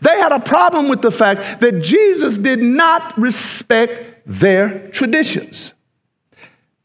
They 0.02 0.18
had 0.18 0.32
a 0.32 0.40
problem 0.40 0.88
with 0.88 1.00
the 1.00 1.10
fact 1.10 1.60
that 1.60 1.80
Jesus 1.82 2.36
did 2.36 2.62
not 2.62 3.16
respect 3.18 4.22
their 4.26 4.88
traditions. 4.90 5.72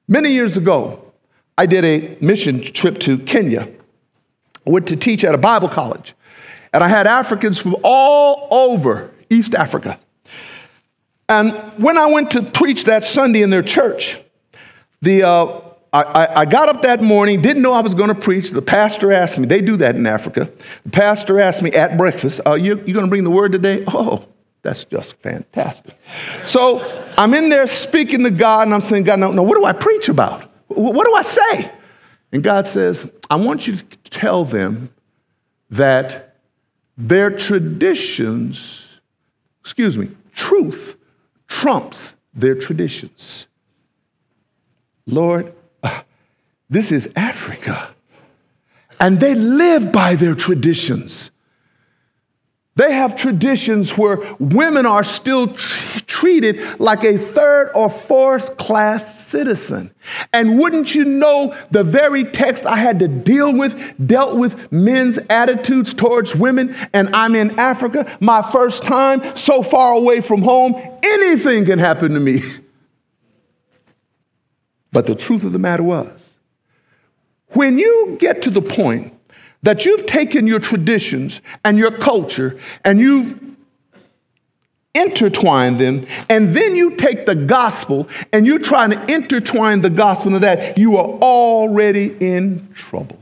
Many 0.08 0.32
years 0.32 0.56
ago, 0.56 1.12
I 1.58 1.66
did 1.66 1.84
a 1.84 2.18
mission 2.24 2.62
trip 2.62 3.00
to 3.00 3.18
Kenya. 3.20 3.68
I 4.66 4.70
went 4.70 4.88
to 4.88 4.96
teach 4.96 5.24
at 5.24 5.36
a 5.36 5.38
Bible 5.38 5.68
college, 5.68 6.14
and 6.74 6.84
I 6.84 6.88
had 6.88 7.06
Africans 7.06 7.60
from 7.60 7.76
all 7.84 8.48
over 8.52 9.12
East 9.30 9.56
Africa. 9.56 10.00
And 11.28 11.54
when 11.78 11.98
I 11.98 12.06
went 12.08 12.32
to 12.32 12.44
preach 12.44 12.86
that 12.86 13.04
Sunday 13.04 13.42
in 13.42 13.50
their 13.50 13.64
church, 13.64 14.20
the, 15.02 15.24
uh, 15.24 15.62
I, 15.92 16.42
I, 16.42 16.46
got 16.46 16.70
up 16.70 16.82
that 16.84 17.02
morning, 17.02 17.42
didn't 17.42 17.62
know 17.62 17.74
I 17.74 17.82
was 17.82 17.94
going 17.94 18.10
to 18.10 18.16
preach. 18.16 18.52
The 18.52 18.62
pastor 18.62 19.12
asked 19.14 19.38
me, 19.40 19.48
they 19.48 19.62
do 19.62 19.78
that 19.78 19.96
in 19.96 20.06
Africa. 20.06 20.50
The 20.84 20.90
pastor 20.90 21.40
asked 21.40 21.62
me 21.62 21.72
at 21.72 21.98
breakfast, 21.98 22.42
Are 22.46 22.58
you, 22.58 22.78
you 22.86 22.94
going 22.94 23.06
to 23.06 23.10
bring 23.10 23.24
the 23.24 23.32
word 23.32 23.54
today? 23.54 23.84
Oh, 23.88 24.28
that's 24.62 24.84
just 24.84 25.14
fantastic. 25.22 25.98
So 26.46 26.82
I'm 27.18 27.34
in 27.34 27.50
there 27.50 27.68
speaking 27.68 28.24
to 28.24 28.32
God, 28.32 28.68
and 28.68 28.74
I'm 28.74 28.82
saying, 28.82 29.04
God, 29.04 29.20
no, 29.20 29.32
no 29.32 29.44
what 29.44 29.58
do 29.58 29.66
I 29.66 29.74
preach 29.74 30.10
about? 30.10 30.52
What 30.68 31.06
do 31.06 31.16
I 31.16 31.22
say? 31.22 31.72
And 32.32 32.44
God 32.44 32.68
says, 32.68 33.10
I 33.30 33.36
want 33.36 33.66
you 33.66 33.78
to 33.78 33.98
tell 34.10 34.44
them 34.44 34.92
that 35.70 36.36
their 36.98 37.30
traditions, 37.30 38.84
excuse 39.62 39.98
me, 39.98 40.10
truth 40.34 40.98
trumps 41.48 42.14
their 42.34 42.56
traditions. 42.56 43.48
Lord, 45.06 45.54
uh, 45.84 46.02
this 46.70 46.92
is 46.92 47.10
Africa. 47.16 47.94
And 49.00 49.20
they 49.20 49.36
live 49.36 49.92
by 49.92 50.16
their 50.16 50.36
traditions. 50.36 51.32
They 52.78 52.92
have 52.92 53.16
traditions 53.16 53.98
where 53.98 54.18
women 54.38 54.86
are 54.86 55.06
still 55.06 55.54
tr- 55.54 56.00
treated 56.08 56.78
like 56.78 57.06
a 57.06 57.18
third 57.18 57.72
or 57.74 57.90
fourth 57.90 58.58
class 58.58 59.26
citizen. 59.26 59.92
And 60.34 60.60
wouldn't 60.60 60.94
you 60.94 61.06
know, 61.06 61.56
the 61.72 61.86
very 61.86 62.26
text 62.26 62.66
I 62.66 62.76
had 62.76 63.00
to 63.00 63.08
deal 63.08 63.54
with 63.54 64.06
dealt 64.06 64.36
with 64.36 64.74
men's 64.74 65.18
attitudes 65.30 65.94
towards 65.94 66.36
women, 66.36 66.76
and 66.92 67.16
I'm 67.16 67.34
in 67.34 67.58
Africa, 67.58 68.18
my 68.20 68.42
first 68.42 68.84
time, 68.84 69.38
so 69.38 69.64
far 69.64 69.94
away 69.94 70.20
from 70.20 70.42
home, 70.42 70.76
anything 71.02 71.64
can 71.66 71.80
happen 71.80 72.14
to 72.14 72.20
me. 72.20 72.42
But 74.92 75.08
the 75.08 75.16
truth 75.16 75.44
of 75.44 75.52
the 75.52 75.60
matter 75.60 75.84
was, 75.84 76.36
when 77.50 77.78
you 77.78 78.16
get 78.18 78.44
to 78.44 78.50
the 78.50 78.62
point 78.62 79.15
that 79.66 79.84
you've 79.84 80.06
taken 80.06 80.48
your 80.48 80.60
traditions 80.60 81.42
and 81.64 81.78
your 81.78 81.92
culture 81.92 82.60
and 82.84 83.00
you've 83.00 83.40
intertwined 84.94 85.78
them, 85.78 86.08
and 86.30 86.56
then 86.56 86.76
you 86.76 86.96
take 86.96 87.26
the 87.26 87.36
gospel 87.36 88.08
and 88.32 88.46
you're 88.46 88.60
trying 88.60 88.92
to 88.92 89.14
intertwine 89.14 89.82
the 89.82 89.90
gospel 89.90 90.28
into 90.28 90.40
that, 90.40 90.78
you 90.78 90.96
are 90.96 91.06
already 91.06 92.16
in 92.20 92.74
trouble. 92.74 93.20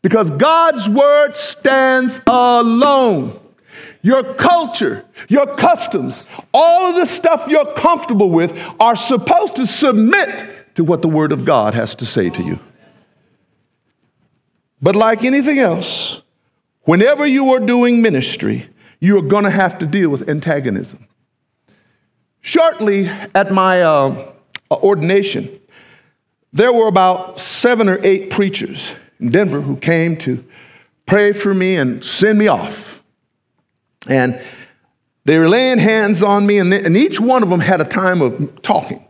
Because 0.00 0.30
God's 0.30 0.88
word 0.88 1.36
stands 1.36 2.20
alone. 2.26 3.38
Your 4.02 4.32
culture, 4.34 5.04
your 5.28 5.56
customs, 5.56 6.22
all 6.54 6.88
of 6.88 6.94
the 6.94 7.04
stuff 7.04 7.48
you're 7.48 7.74
comfortable 7.74 8.30
with 8.30 8.56
are 8.80 8.96
supposed 8.96 9.56
to 9.56 9.66
submit 9.66 10.74
to 10.76 10.84
what 10.84 11.02
the 11.02 11.08
word 11.08 11.32
of 11.32 11.44
God 11.44 11.74
has 11.74 11.94
to 11.96 12.06
say 12.06 12.30
to 12.30 12.42
you. 12.42 12.58
But 14.82 14.96
like 14.96 15.24
anything 15.24 15.58
else, 15.58 16.22
whenever 16.82 17.26
you 17.26 17.52
are 17.52 17.60
doing 17.60 18.02
ministry, 18.02 18.68
you 18.98 19.18
are 19.18 19.22
going 19.22 19.44
to 19.44 19.50
have 19.50 19.78
to 19.78 19.86
deal 19.86 20.10
with 20.10 20.28
antagonism. 20.28 21.06
Shortly 22.40 23.06
at 23.34 23.52
my 23.52 23.82
uh, 23.82 24.32
ordination, 24.70 25.60
there 26.52 26.72
were 26.72 26.88
about 26.88 27.38
seven 27.38 27.88
or 27.88 27.98
eight 28.02 28.30
preachers 28.30 28.92
in 29.20 29.30
Denver 29.30 29.60
who 29.60 29.76
came 29.76 30.16
to 30.18 30.44
pray 31.06 31.32
for 31.32 31.52
me 31.52 31.76
and 31.76 32.02
send 32.04 32.38
me 32.38 32.48
off. 32.48 33.02
And 34.06 34.40
they 35.24 35.38
were 35.38 35.48
laying 35.48 35.78
hands 35.78 36.22
on 36.22 36.46
me, 36.46 36.58
and, 36.58 36.72
they, 36.72 36.82
and 36.82 36.96
each 36.96 37.20
one 37.20 37.42
of 37.42 37.50
them 37.50 37.60
had 37.60 37.80
a 37.80 37.84
time 37.84 38.22
of 38.22 38.62
talking. 38.62 39.04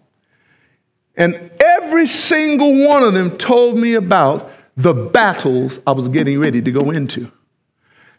And 1.16 1.50
every 1.60 2.06
single 2.06 2.86
one 2.86 3.04
of 3.04 3.14
them 3.14 3.38
told 3.38 3.78
me 3.78 3.94
about 3.94 4.49
the 4.76 4.94
battles 4.94 5.80
I 5.86 5.92
was 5.92 6.08
getting 6.08 6.38
ready 6.38 6.62
to 6.62 6.70
go 6.70 6.90
into. 6.90 7.30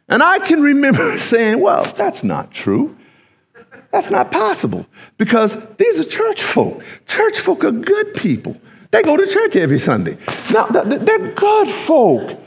And 0.08 0.22
I 0.22 0.40
can 0.40 0.62
remember 0.62 1.18
saying, 1.32 1.60
well, 1.60 1.84
that's 1.96 2.24
not 2.24 2.52
true. 2.52 2.96
That's 3.92 4.10
not 4.10 4.32
possible 4.32 4.86
because 5.18 5.58
these 5.78 6.00
are 6.00 6.06
church 6.06 6.44
folk. 6.44 6.82
Church 7.08 7.40
folk 7.40 7.64
are 7.64 7.72
good 7.72 8.14
people. 8.14 8.60
They 8.92 9.04
go 9.04 9.18
to 9.18 9.28
church 9.28 9.56
every 9.56 9.80
Sunday. 9.80 10.18
Now, 10.52 10.68
they're 10.68 11.32
good 11.34 11.70
folk. 11.86 12.40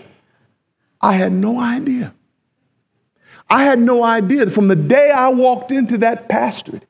I 1.00 1.12
had 1.12 1.32
no 1.32 1.60
idea. 1.60 2.14
I 3.50 3.64
had 3.64 3.78
no 3.78 4.02
idea. 4.02 4.50
From 4.50 4.68
the 4.68 4.76
day 4.76 5.10
I 5.10 5.28
walked 5.28 5.70
into 5.70 5.98
that 5.98 6.28
pastorate, 6.28 6.86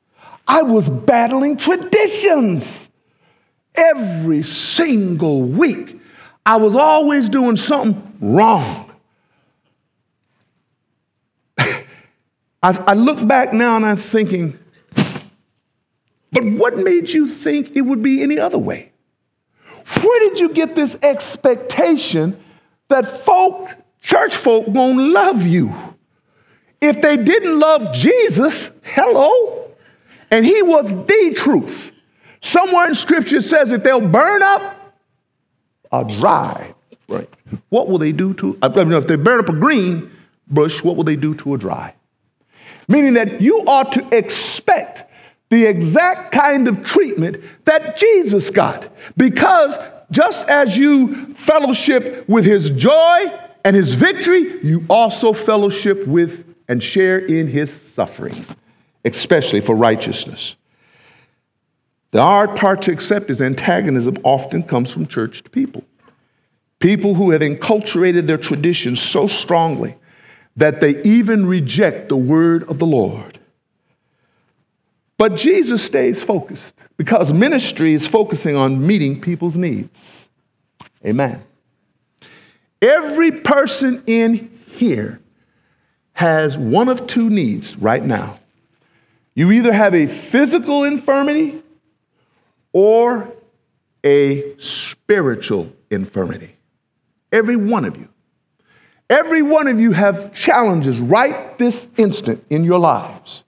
I 0.47 0.61
was 0.61 0.89
battling 0.89 1.57
traditions. 1.57 2.87
every 3.77 4.43
single 4.43 5.43
week. 5.43 5.99
I 6.45 6.57
was 6.57 6.75
always 6.75 7.27
doing 7.27 7.57
something 7.57 8.17
wrong. 8.21 8.91
I, 11.57 11.83
I 12.61 12.93
look 12.93 13.25
back 13.27 13.51
now 13.51 13.75
and 13.77 13.85
I'm 13.85 13.97
thinking, 13.97 14.59
but 16.31 16.43
what 16.43 16.77
made 16.77 17.09
you 17.09 17.27
think 17.27 17.75
it 17.75 17.81
would 17.81 18.03
be 18.03 18.21
any 18.21 18.37
other 18.37 18.59
way? 18.59 18.91
Where 20.01 20.19
did 20.29 20.39
you 20.39 20.49
get 20.49 20.75
this 20.75 20.97
expectation 21.01 22.39
that 22.89 23.23
folk, 23.23 23.69
church 24.01 24.35
folk, 24.35 24.67
won't 24.67 24.97
love 24.97 25.43
you? 25.43 25.73
If 26.81 27.01
they 27.01 27.17
didn't 27.17 27.57
love 27.57 27.93
Jesus, 27.93 28.69
hello, 28.83 29.71
and 30.29 30.45
he 30.45 30.61
was 30.61 30.89
the 30.89 31.33
truth. 31.35 31.91
Somewhere 32.41 32.87
in 32.89 32.95
scripture 32.95 33.41
says 33.41 33.69
that 33.69 33.83
they'll 33.83 34.07
burn 34.07 34.43
up 34.43 34.84
a 36.01 36.19
dry 36.19 36.75
right? 37.07 37.29
What 37.69 37.87
will 37.87 37.97
they 37.97 38.11
do 38.11 38.33
to, 38.35 38.57
I 38.61 38.67
mean, 38.69 38.93
if 38.93 39.07
they 39.07 39.15
burn 39.15 39.39
up 39.39 39.49
a 39.49 39.53
green 39.53 40.11
bush, 40.47 40.83
what 40.83 40.95
will 40.95 41.03
they 41.03 41.15
do 41.15 41.35
to 41.35 41.53
a 41.53 41.57
dry? 41.57 41.93
Meaning 42.87 43.13
that 43.15 43.41
you 43.41 43.59
ought 43.61 43.91
to 43.93 44.15
expect 44.15 45.11
the 45.49 45.65
exact 45.65 46.31
kind 46.31 46.67
of 46.67 46.83
treatment 46.83 47.43
that 47.65 47.97
Jesus 47.97 48.49
got. 48.49 48.91
Because 49.17 49.75
just 50.11 50.47
as 50.47 50.77
you 50.77 51.33
fellowship 51.35 52.27
with 52.27 52.45
his 52.45 52.69
joy 52.71 53.31
and 53.63 53.75
his 53.75 53.93
victory, 53.93 54.63
you 54.63 54.85
also 54.89 55.33
fellowship 55.33 56.05
with 56.07 56.43
and 56.67 56.81
share 56.81 57.19
in 57.19 57.47
his 57.47 57.71
sufferings, 57.71 58.55
especially 59.03 59.61
for 59.61 59.75
righteousness. 59.75 60.55
The 62.15 62.21
hard 62.21 62.55
part 62.55 62.81
to 62.83 62.93
accept 62.93 63.29
is 63.29 63.41
antagonism 63.41 64.15
often 64.23 64.63
comes 64.63 64.89
from 64.89 65.05
church 65.05 65.43
to 65.43 65.49
people. 65.49 65.83
People 66.79 67.13
who 67.13 67.31
have 67.31 67.41
enculturated 67.41 68.25
their 68.25 68.37
traditions 68.37 69.01
so 69.01 69.27
strongly 69.27 69.97
that 70.55 70.79
they 70.79 71.01
even 71.01 71.45
reject 71.45 72.07
the 72.07 72.15
word 72.15 72.63
of 72.69 72.79
the 72.79 72.85
Lord. 72.85 73.37
But 75.17 75.35
Jesus 75.35 75.83
stays 75.83 76.23
focused 76.23 76.75
because 76.95 77.33
ministry 77.33 77.93
is 77.93 78.07
focusing 78.07 78.55
on 78.55 78.87
meeting 78.87 79.19
people's 79.19 79.57
needs. 79.57 80.29
Amen. 81.05 81.43
Every 82.81 83.41
person 83.41 84.01
in 84.07 84.57
here 84.67 85.19
has 86.13 86.57
one 86.57 86.87
of 86.87 87.07
two 87.07 87.29
needs 87.29 87.75
right 87.75 88.05
now. 88.05 88.39
You 89.33 89.51
either 89.51 89.73
have 89.73 89.93
a 89.93 90.07
physical 90.07 90.85
infirmity 90.85 91.61
or 92.75 93.33
a 94.03 94.53
spiritual 94.59 95.71
infirmity. 95.89 96.57
Every 97.31 97.55
one 97.55 97.85
of 97.85 97.95
you. 97.95 98.09
Every 99.09 99.41
one 99.41 99.69
of 99.69 99.79
you 99.79 99.93
have 99.93 100.33
challenges 100.33 100.99
right 100.99 101.57
this 101.57 101.87
instant 101.95 102.43
in 102.49 102.65
your 102.65 102.79
lives. 102.79 103.43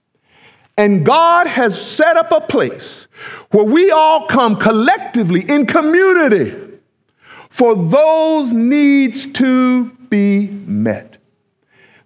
And 0.78 1.04
God 1.04 1.46
has 1.46 1.78
set 1.78 2.16
up 2.16 2.32
a 2.32 2.40
place 2.40 3.06
where 3.50 3.64
we 3.64 3.90
all 3.90 4.26
come 4.28 4.56
collectively 4.56 5.44
in 5.46 5.66
community 5.66 6.56
for 7.50 7.74
those 7.74 8.50
needs 8.50 9.30
to 9.32 9.90
be 10.08 10.46
met. 10.46 11.18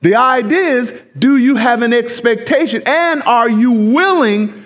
The 0.00 0.16
idea 0.16 0.58
is 0.58 0.92
do 1.16 1.36
you 1.36 1.54
have 1.54 1.82
an 1.82 1.92
expectation 1.92 2.82
and 2.84 3.22
are 3.22 3.48
you 3.48 3.70
willing 3.70 4.61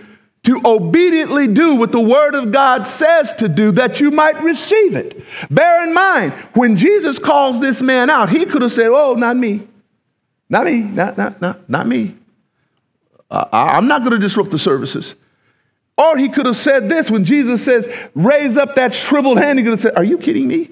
to 0.46 0.60
obediently 0.64 1.48
do 1.48 1.74
what 1.74 1.92
the 1.92 2.00
Word 2.00 2.34
of 2.34 2.52
God 2.52 2.86
says 2.86 3.32
to 3.34 3.48
do 3.48 3.72
that 3.72 4.00
you 4.00 4.10
might 4.10 4.40
receive 4.42 4.94
it? 4.94 5.22
Bear 5.50 5.86
in 5.86 5.92
mind, 5.92 6.32
when 6.54 6.76
Jesus 6.76 7.18
calls 7.18 7.60
this 7.60 7.82
man 7.82 8.10
out, 8.10 8.30
he 8.30 8.46
could 8.46 8.62
have 8.62 8.72
said, 8.72 8.86
Oh, 8.88 9.14
not 9.14 9.36
me. 9.36 9.66
Not 10.48 10.64
me. 10.64 10.80
Not, 10.82 11.18
not, 11.18 11.40
not, 11.40 11.68
not 11.68 11.86
me. 11.86 12.16
Uh, 13.30 13.44
I'm 13.52 13.88
not 13.88 14.02
going 14.02 14.12
to 14.12 14.18
disrupt 14.18 14.50
the 14.50 14.58
services. 14.58 15.14
Or 15.98 16.16
he 16.16 16.28
could 16.28 16.46
have 16.46 16.56
said 16.56 16.88
this 16.88 17.10
when 17.10 17.24
Jesus 17.24 17.64
says, 17.64 17.86
raise 18.14 18.56
up 18.56 18.74
that 18.74 18.92
shriveled 18.92 19.38
hand. 19.38 19.58
He 19.58 19.64
could 19.64 19.72
have 19.72 19.80
said, 19.80 19.96
Are 19.96 20.04
you 20.04 20.18
kidding 20.18 20.46
me? 20.46 20.70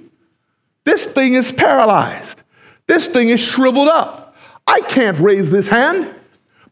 This 0.85 1.07
thing 1.07 1.35
is 1.35 1.51
paralyzed. 1.51 2.43
This 2.87 3.09
thing 3.09 3.31
is 3.31 3.41
shriveled 3.41 3.89
up. 3.89 4.37
I 4.67 4.81
can't 4.83 5.19
raise 5.19 5.51
this 5.51 5.67
hand. 5.67 6.15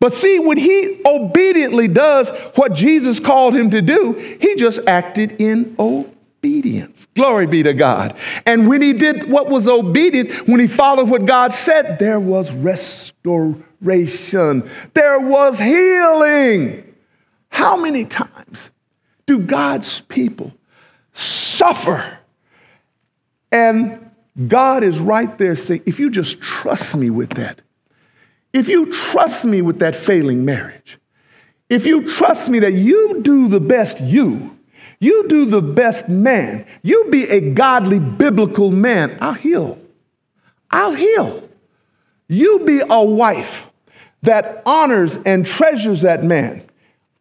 But 0.03 0.15
see, 0.15 0.41
when 0.41 0.59
he 0.59 1.01
obediently 1.07 1.87
does 1.87 2.29
what 2.57 2.75
Jesus 2.75 3.21
called 3.21 3.55
him 3.55 3.71
to 3.71 3.81
do, 3.81 4.15
he 4.41 4.57
just 4.57 4.81
acted 4.89 5.41
in 5.41 5.77
obedience. 5.79 7.07
Glory 7.15 7.47
be 7.47 7.63
to 7.63 7.73
God. 7.73 8.17
And 8.45 8.67
when 8.69 8.83
he 8.83 8.95
did 8.95 9.31
what 9.31 9.49
was 9.49 9.69
obedient, 9.69 10.49
when 10.49 10.59
he 10.59 10.67
followed 10.67 11.09
what 11.09 11.25
God 11.25 11.53
said, 11.53 12.01
there 12.01 12.19
was 12.19 12.51
restoration. 12.51 13.23
There 14.93 15.21
was 15.21 15.61
healing. 15.61 16.97
How 17.51 17.77
many 17.77 18.05
times 18.05 18.71
do 19.27 19.39
God's 19.39 20.01
people 20.01 20.53
suffer? 21.13 22.19
And 23.53 24.11
God 24.49 24.83
is 24.83 24.99
right 24.99 25.39
there 25.39 25.55
saying, 25.55 25.85
if 25.87 26.01
you 26.01 26.11
just 26.11 26.41
trust 26.41 26.97
me 26.97 27.09
with 27.09 27.31
that, 27.35 27.61
if 28.53 28.69
you 28.69 28.93
trust 28.93 29.45
me 29.45 29.63
with 29.63 29.79
that 29.79 29.95
failing 29.95 30.45
marriage, 30.45 30.99
if 31.69 31.87
you 31.87 32.07
trust 32.09 32.49
me 32.49 32.59
that 32.61 32.75
you 32.75 33.21
do 33.23 33.49
the 33.49 33.61
best 33.61 34.01
you, 34.01 34.59
you 35.01 35.27
do 35.29 35.47
the 35.47 35.63
best 35.63 36.09
man, 36.09 36.67
you 36.83 37.09
be 37.11 37.25
a 37.25 37.41
godly 37.53 37.99
biblical 37.99 38.71
man, 38.71 39.17
I'll 39.21 39.33
heal. 39.33 39.79
I'll 40.71 40.95
heal. 40.95 41.49
You 42.29 42.61
be 42.61 42.81
a 42.81 43.03
wife 43.03 43.67
that 44.23 44.63
honors 44.65 45.19
and 45.27 45.45
treasures 45.45 46.03
that 46.03 46.25
man 46.25 46.63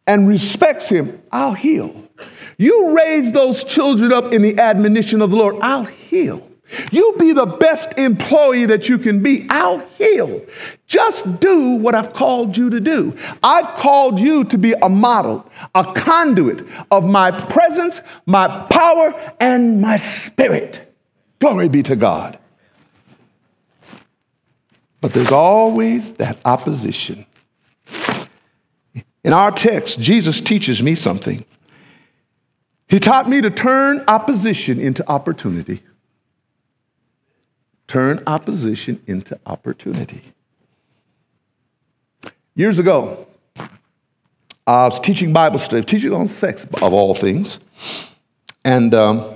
and 0.06 0.28
respects 0.28 0.88
him, 0.88 1.22
I'll 1.30 1.54
heal. 1.54 2.08
You 2.56 2.96
raise 2.96 3.32
those 3.32 3.64
children 3.64 4.12
up 4.12 4.32
in 4.32 4.42
the 4.42 4.58
admonition 4.58 5.22
of 5.22 5.30
the 5.30 5.36
Lord, 5.36 5.56
I'll 5.60 5.84
heal. 5.84 6.46
You 6.90 7.14
be 7.18 7.32
the 7.32 7.46
best 7.46 7.96
employee 7.98 8.66
that 8.66 8.88
you 8.88 8.98
can 8.98 9.22
be, 9.22 9.46
I'll 9.50 9.80
heal. 9.98 10.44
Just 10.86 11.40
do 11.40 11.70
what 11.76 11.94
I've 11.94 12.12
called 12.12 12.56
you 12.56 12.70
to 12.70 12.80
do. 12.80 13.16
I've 13.42 13.66
called 13.76 14.18
you 14.18 14.44
to 14.44 14.58
be 14.58 14.72
a 14.72 14.88
model, 14.88 15.50
a 15.74 15.92
conduit 15.94 16.66
of 16.90 17.04
my 17.04 17.30
presence, 17.30 18.00
my 18.26 18.66
power, 18.70 19.34
and 19.40 19.80
my 19.80 19.96
spirit. 19.96 20.94
Glory 21.38 21.68
be 21.68 21.82
to 21.82 21.96
God. 21.96 22.38
But 25.00 25.12
there's 25.12 25.32
always 25.32 26.12
that 26.14 26.38
opposition. 26.44 27.26
In 29.24 29.32
our 29.32 29.50
text, 29.50 30.00
Jesus 30.00 30.40
teaches 30.40 30.82
me 30.82 30.94
something. 30.94 31.44
He 32.88 33.00
taught 33.00 33.28
me 33.28 33.40
to 33.40 33.50
turn 33.50 34.04
opposition 34.06 34.78
into 34.78 35.08
opportunity. 35.08 35.82
Turn 37.92 38.22
opposition 38.26 39.02
into 39.06 39.38
opportunity. 39.44 40.22
Years 42.54 42.78
ago, 42.78 43.26
I 44.66 44.88
was 44.88 44.98
teaching 44.98 45.34
Bible 45.34 45.58
study, 45.58 45.84
teaching 45.84 46.14
on 46.14 46.26
sex, 46.26 46.64
of 46.80 46.94
all 46.94 47.14
things. 47.14 47.58
And 48.64 48.94
um, 48.94 49.34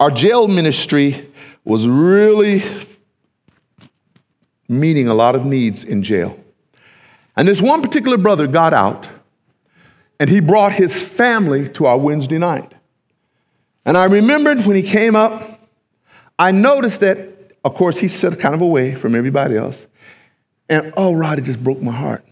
our 0.00 0.10
jail 0.10 0.48
ministry 0.48 1.30
was 1.62 1.86
really 1.86 2.62
meeting 4.66 5.08
a 5.08 5.14
lot 5.14 5.36
of 5.36 5.44
needs 5.44 5.84
in 5.84 6.02
jail. 6.02 6.42
And 7.36 7.46
this 7.46 7.60
one 7.60 7.82
particular 7.82 8.16
brother 8.16 8.46
got 8.46 8.72
out 8.72 9.10
and 10.18 10.30
he 10.30 10.40
brought 10.40 10.72
his 10.72 11.02
family 11.02 11.68
to 11.74 11.84
our 11.84 11.98
Wednesday 11.98 12.38
night. 12.38 12.72
And 13.84 13.98
I 13.98 14.06
remembered 14.06 14.64
when 14.64 14.74
he 14.74 14.82
came 14.82 15.14
up, 15.14 15.60
I 16.38 16.50
noticed 16.50 17.00
that, 17.00 17.33
of 17.64 17.74
course, 17.74 17.98
he 17.98 18.08
sat 18.08 18.38
kind 18.38 18.54
of 18.54 18.60
away 18.60 18.94
from 18.94 19.14
everybody 19.14 19.56
else. 19.56 19.86
And 20.68 20.92
oh, 20.96 21.20
it 21.32 21.42
just 21.42 21.62
broke 21.62 21.80
my 21.80 21.92
heart. 21.92 22.24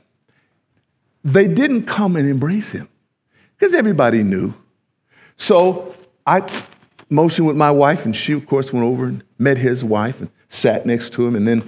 They 1.24 1.48
didn't 1.48 1.86
come 1.86 2.16
and 2.16 2.28
embrace 2.28 2.70
him 2.70 2.88
because 3.58 3.74
everybody 3.74 4.22
knew. 4.22 4.54
So 5.36 5.94
I 6.26 6.48
motioned 7.10 7.46
with 7.46 7.56
my 7.56 7.70
wife, 7.70 8.04
and 8.04 8.14
she, 8.16 8.32
of 8.32 8.46
course, 8.46 8.72
went 8.72 8.84
over 8.84 9.04
and 9.04 9.22
met 9.38 9.58
his 9.58 9.84
wife 9.84 10.20
and 10.20 10.30
sat 10.48 10.86
next 10.86 11.12
to 11.14 11.26
him. 11.26 11.36
And 11.36 11.46
then 11.46 11.64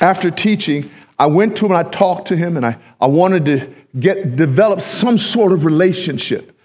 after 0.00 0.30
teaching, 0.30 0.90
I 1.18 1.26
went 1.26 1.56
to 1.56 1.66
him 1.66 1.72
and 1.72 1.86
I 1.86 1.90
talked 1.90 2.28
to 2.28 2.36
him 2.36 2.56
and 2.56 2.66
I, 2.66 2.76
I 3.00 3.06
wanted 3.06 3.44
to 3.46 3.74
get 3.98 4.36
develop 4.36 4.80
some 4.80 5.18
sort 5.18 5.52
of 5.52 5.64
relationship. 5.64 6.58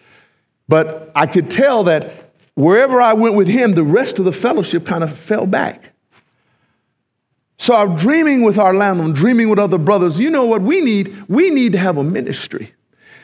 But 0.67 1.11
I 1.15 1.27
could 1.27 1.49
tell 1.49 1.83
that 1.85 2.31
wherever 2.55 3.01
I 3.01 3.13
went 3.13 3.35
with 3.35 3.47
him, 3.47 3.75
the 3.75 3.83
rest 3.83 4.19
of 4.19 4.25
the 4.25 4.31
fellowship 4.31 4.85
kind 4.85 5.03
of 5.03 5.17
fell 5.17 5.45
back. 5.45 5.93
So 7.59 7.75
I'm 7.75 7.95
dreaming 7.95 8.43
with 8.43 8.59
our 8.59 8.73
landlord, 8.73 9.15
dreaming 9.15 9.49
with 9.49 9.59
other 9.59 9.77
brothers. 9.77 10.19
You 10.19 10.29
know 10.29 10.45
what 10.45 10.61
we 10.61 10.81
need? 10.81 11.23
We 11.27 11.49
need 11.49 11.71
to 11.71 11.77
have 11.77 11.97
a 11.97 12.03
ministry 12.03 12.73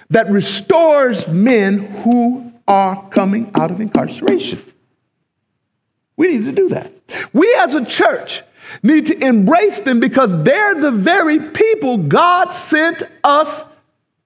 that 0.10 0.30
restores 0.30 1.28
men 1.28 1.80
who 2.04 2.52
are 2.68 3.10
coming 3.10 3.52
out 3.56 3.72
of 3.72 3.80
incarceration. 3.80 4.62
We 6.16 6.38
need 6.38 6.46
to 6.46 6.52
do 6.52 6.70
that. 6.70 6.92
We 7.34 7.54
as 7.60 7.76
a 7.76 7.86
church 7.86 8.42
need 8.82 9.08
to 9.08 9.18
embrace 9.24 9.82
them 9.82 10.00
because 10.00 10.44
they're 10.44 10.76
the 10.76 10.92
very 10.92 11.40
people 11.52 11.98
God 11.98 12.52
sent 12.52 13.04
us 13.24 13.64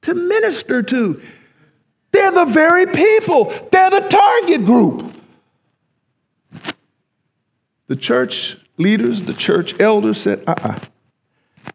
to 0.04 0.13
minister 0.13 0.84
to. 0.84 1.22
They're 2.12 2.32
the 2.32 2.46
very 2.46 2.86
people, 2.88 3.54
they're 3.72 3.89
the 3.89 4.08
target 4.08 4.65
group. 4.65 5.13
The 7.88 7.96
church 7.96 8.58
leaders, 8.78 9.24
the 9.24 9.34
church 9.34 9.80
elders 9.80 10.22
said, 10.22 10.44
uh 10.48 10.52
uh-uh. 10.52 10.70
uh, 10.70 10.80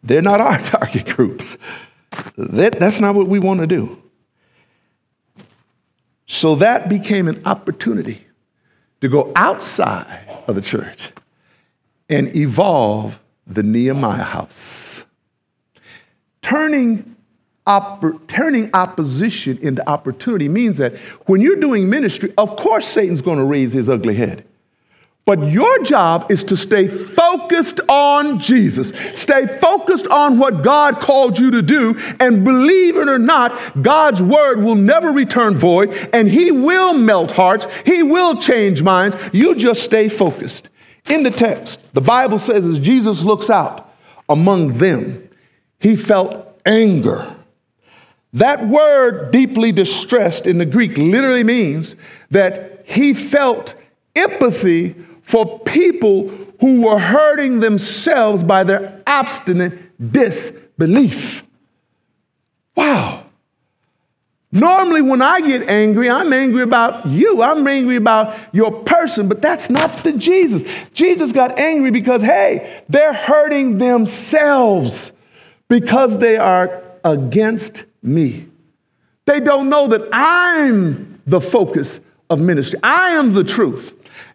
they 0.03 0.17
are 0.17 0.21
not 0.21 0.41
our 0.41 0.59
target 0.61 1.05
group. 1.05 1.43
That, 2.37 2.79
that's 2.79 2.99
not 2.99 3.15
what 3.15 3.27
we 3.27 3.39
want 3.39 3.59
to 3.59 3.67
do. 3.67 4.01
So 6.25 6.55
that 6.55 6.89
became 6.89 7.27
an 7.27 7.41
opportunity 7.45 8.25
to 9.01 9.09
go 9.09 9.31
outside 9.35 10.43
of 10.47 10.55
the 10.55 10.61
church 10.61 11.11
and 12.09 12.35
evolve 12.35 13.19
the 13.45 13.63
Nehemiah 13.63 14.23
house. 14.23 15.03
Turning, 16.41 17.15
turning 18.27 18.69
opposition 18.73 19.57
into 19.59 19.87
opportunity 19.89 20.47
means 20.47 20.77
that 20.77 20.95
when 21.25 21.41
you're 21.41 21.57
doing 21.57 21.89
ministry, 21.89 22.33
of 22.37 22.55
course 22.55 22.87
Satan's 22.87 23.21
going 23.21 23.37
to 23.37 23.43
raise 23.43 23.73
his 23.73 23.89
ugly 23.89 24.15
head. 24.15 24.45
But 25.25 25.47
your 25.47 25.83
job 25.83 26.29
is 26.29 26.43
to 26.45 26.57
stay 26.57 26.87
focused 26.87 27.79
on 27.87 28.39
Jesus. 28.39 28.91
Stay 29.15 29.47
focused 29.47 30.05
on 30.07 30.37
what 30.37 30.63
God 30.63 30.99
called 30.99 31.39
you 31.39 31.49
to 31.51 31.61
do. 31.61 31.97
And 32.19 32.43
believe 32.43 32.97
it 32.97 33.07
or 33.07 33.19
not, 33.19 33.81
God's 33.81 34.21
word 34.21 34.61
will 34.61 34.75
never 34.75 35.11
return 35.11 35.55
void 35.55 35.93
and 36.11 36.27
He 36.27 36.51
will 36.51 36.93
melt 36.93 37.31
hearts. 37.31 37.67
He 37.85 38.03
will 38.03 38.35
change 38.35 38.81
minds. 38.81 39.15
You 39.31 39.55
just 39.55 39.83
stay 39.83 40.09
focused. 40.09 40.67
In 41.09 41.23
the 41.23 41.31
text, 41.31 41.79
the 41.93 42.01
Bible 42.01 42.39
says 42.39 42.65
as 42.65 42.79
Jesus 42.79 43.23
looks 43.23 43.49
out 43.49 43.93
among 44.27 44.77
them, 44.77 45.29
He 45.79 45.95
felt 45.95 46.59
anger. 46.65 47.33
That 48.33 48.67
word, 48.67 49.31
deeply 49.31 49.71
distressed 49.71 50.47
in 50.47 50.57
the 50.57 50.65
Greek, 50.65 50.97
literally 50.97 51.45
means 51.45 51.95
that 52.29 52.83
He 52.85 53.13
felt 53.13 53.73
empathy 54.15 54.95
for 55.23 55.59
people 55.59 56.29
who 56.59 56.81
were 56.81 56.99
hurting 56.99 57.59
themselves 57.59 58.43
by 58.43 58.63
their 58.63 59.01
obstinate 59.07 59.73
disbelief. 60.11 61.43
Wow. 62.75 63.25
Normally, 64.51 65.01
when 65.01 65.21
I 65.21 65.41
get 65.41 65.67
angry, 65.67 66.09
I'm 66.11 66.31
angry 66.31 66.61
about 66.61 67.07
you. 67.07 67.41
I'm 67.41 67.67
angry 67.67 67.95
about 67.95 68.37
your 68.53 68.83
person, 68.83 69.27
but 69.27 69.41
that's 69.41 69.69
not 69.69 70.03
the 70.03 70.13
Jesus. 70.13 70.63
Jesus 70.93 71.31
got 71.31 71.57
angry 71.57 71.89
because, 71.89 72.21
hey, 72.21 72.83
they're 72.87 73.13
hurting 73.13 73.79
themselves 73.79 75.11
because 75.69 76.19
they 76.19 76.37
are 76.37 76.83
against 77.03 77.85
me. 78.03 78.47
They 79.25 79.39
don't 79.39 79.69
know 79.69 79.87
that 79.87 80.07
I'm 80.13 81.19
the 81.25 81.41
focus 81.41 81.99
of 82.29 82.39
ministry, 82.39 82.79
I 82.83 83.11
am 83.11 83.33
the 83.33 83.43
truth. 83.43 83.93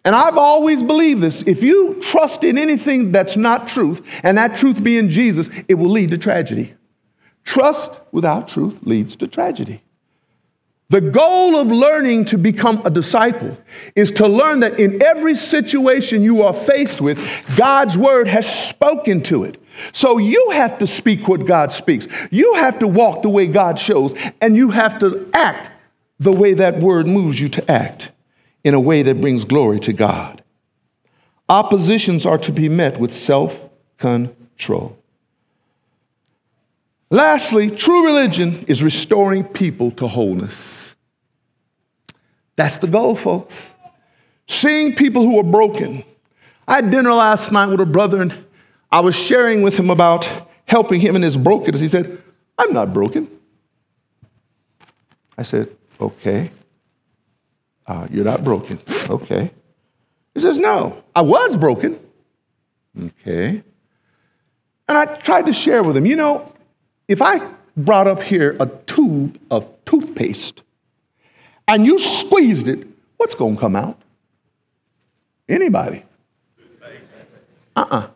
And 0.09 0.15
I've 0.15 0.39
always 0.39 0.81
believed 0.81 1.21
this. 1.21 1.43
If 1.43 1.61
you 1.61 2.01
trust 2.01 2.43
in 2.43 2.57
anything 2.57 3.11
that's 3.11 3.37
not 3.37 3.67
truth, 3.67 4.01
and 4.23 4.39
that 4.39 4.55
truth 4.55 4.83
being 4.83 5.07
Jesus, 5.07 5.51
it 5.67 5.75
will 5.75 5.91
lead 5.91 6.09
to 6.09 6.17
tragedy. 6.17 6.73
Trust 7.43 7.99
without 8.11 8.47
truth 8.47 8.79
leads 8.81 9.15
to 9.17 9.27
tragedy. 9.27 9.83
The 10.89 10.99
goal 10.99 11.57
of 11.57 11.67
learning 11.67 12.25
to 12.25 12.39
become 12.39 12.81
a 12.83 12.89
disciple 12.89 13.55
is 13.95 14.09
to 14.13 14.27
learn 14.27 14.61
that 14.61 14.79
in 14.79 15.03
every 15.03 15.35
situation 15.35 16.23
you 16.23 16.41
are 16.41 16.53
faced 16.55 17.01
with, 17.01 17.23
God's 17.55 17.95
word 17.95 18.27
has 18.27 18.51
spoken 18.67 19.21
to 19.25 19.43
it. 19.43 19.61
So 19.93 20.17
you 20.17 20.49
have 20.53 20.79
to 20.79 20.87
speak 20.87 21.27
what 21.27 21.45
God 21.45 21.71
speaks. 21.71 22.07
You 22.31 22.55
have 22.55 22.79
to 22.79 22.87
walk 22.87 23.21
the 23.21 23.29
way 23.29 23.45
God 23.45 23.77
shows, 23.77 24.15
and 24.41 24.57
you 24.57 24.71
have 24.71 24.97
to 25.01 25.29
act 25.35 25.69
the 26.19 26.31
way 26.31 26.55
that 26.55 26.79
word 26.79 27.05
moves 27.05 27.39
you 27.39 27.49
to 27.49 27.71
act 27.71 28.09
in 28.63 28.73
a 28.73 28.79
way 28.79 29.03
that 29.03 29.21
brings 29.21 29.43
glory 29.43 29.79
to 29.81 29.93
God. 29.93 30.43
Oppositions 31.47 32.25
are 32.25 32.37
to 32.39 32.51
be 32.51 32.69
met 32.69 32.99
with 32.99 33.13
self 33.13 33.59
control. 33.97 34.97
Lastly, 37.09 37.71
true 37.71 38.05
religion 38.05 38.65
is 38.67 38.83
restoring 38.83 39.43
people 39.43 39.89
to 39.91 40.07
wholeness. 40.07 40.95
That's 42.55 42.77
the 42.77 42.87
goal, 42.87 43.15
folks. 43.15 43.71
Seeing 44.47 44.95
people 44.95 45.23
who 45.23 45.39
are 45.39 45.43
broken. 45.43 46.03
I 46.67 46.75
had 46.75 46.91
dinner 46.91 47.13
last 47.13 47.51
night 47.51 47.67
with 47.67 47.79
a 47.79 47.85
brother, 47.85 48.21
and 48.21 48.33
I 48.91 48.99
was 48.99 49.15
sharing 49.15 49.63
with 49.63 49.75
him 49.75 49.89
about 49.89 50.29
helping 50.65 50.99
him 50.99 51.15
in 51.15 51.23
his 51.23 51.35
brokenness. 51.35 51.81
He 51.81 51.87
said, 51.87 52.21
I'm 52.59 52.73
not 52.73 52.93
broken. 52.93 53.27
I 55.35 55.43
said, 55.43 55.75
Okay. 55.99 56.51
Uh, 57.89 58.07
you're 58.11 58.23
not 58.23 58.43
broken. 58.43 58.79
Okay. 59.09 59.51
He 60.35 60.39
says, 60.39 60.59
No, 60.59 61.03
I 61.15 61.21
was 61.21 61.57
broken. 61.57 61.99
Okay. 62.97 63.63
And 64.87 64.97
I 64.97 65.05
tried 65.05 65.47
to 65.47 65.53
share 65.53 65.81
with 65.81 65.97
him, 65.97 66.05
you 66.05 66.15
know, 66.15 66.53
if 67.07 67.19
I 67.19 67.49
brought 67.75 68.07
up 68.07 68.21
here 68.21 68.55
a 68.59 68.67
tube 68.85 69.39
of 69.49 69.67
toothpaste 69.85 70.61
and 71.67 71.83
you 71.83 71.97
squeezed 71.97 72.67
it, 72.67 72.87
what's 73.17 73.33
going 73.33 73.55
to 73.55 73.59
come 73.59 73.75
out? 73.75 73.99
Anybody. 75.47 76.03
Uh 77.75 77.81
uh-uh. 77.81 77.97
uh 77.97 78.07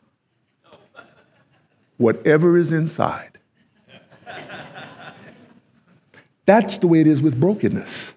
Whatever 1.97 2.57
is 2.57 2.71
inside. 2.71 3.39
That's 6.45 6.77
the 6.77 6.87
way 6.87 7.01
it 7.01 7.07
is 7.07 7.21
with 7.21 7.39
brokenness. 7.39 8.13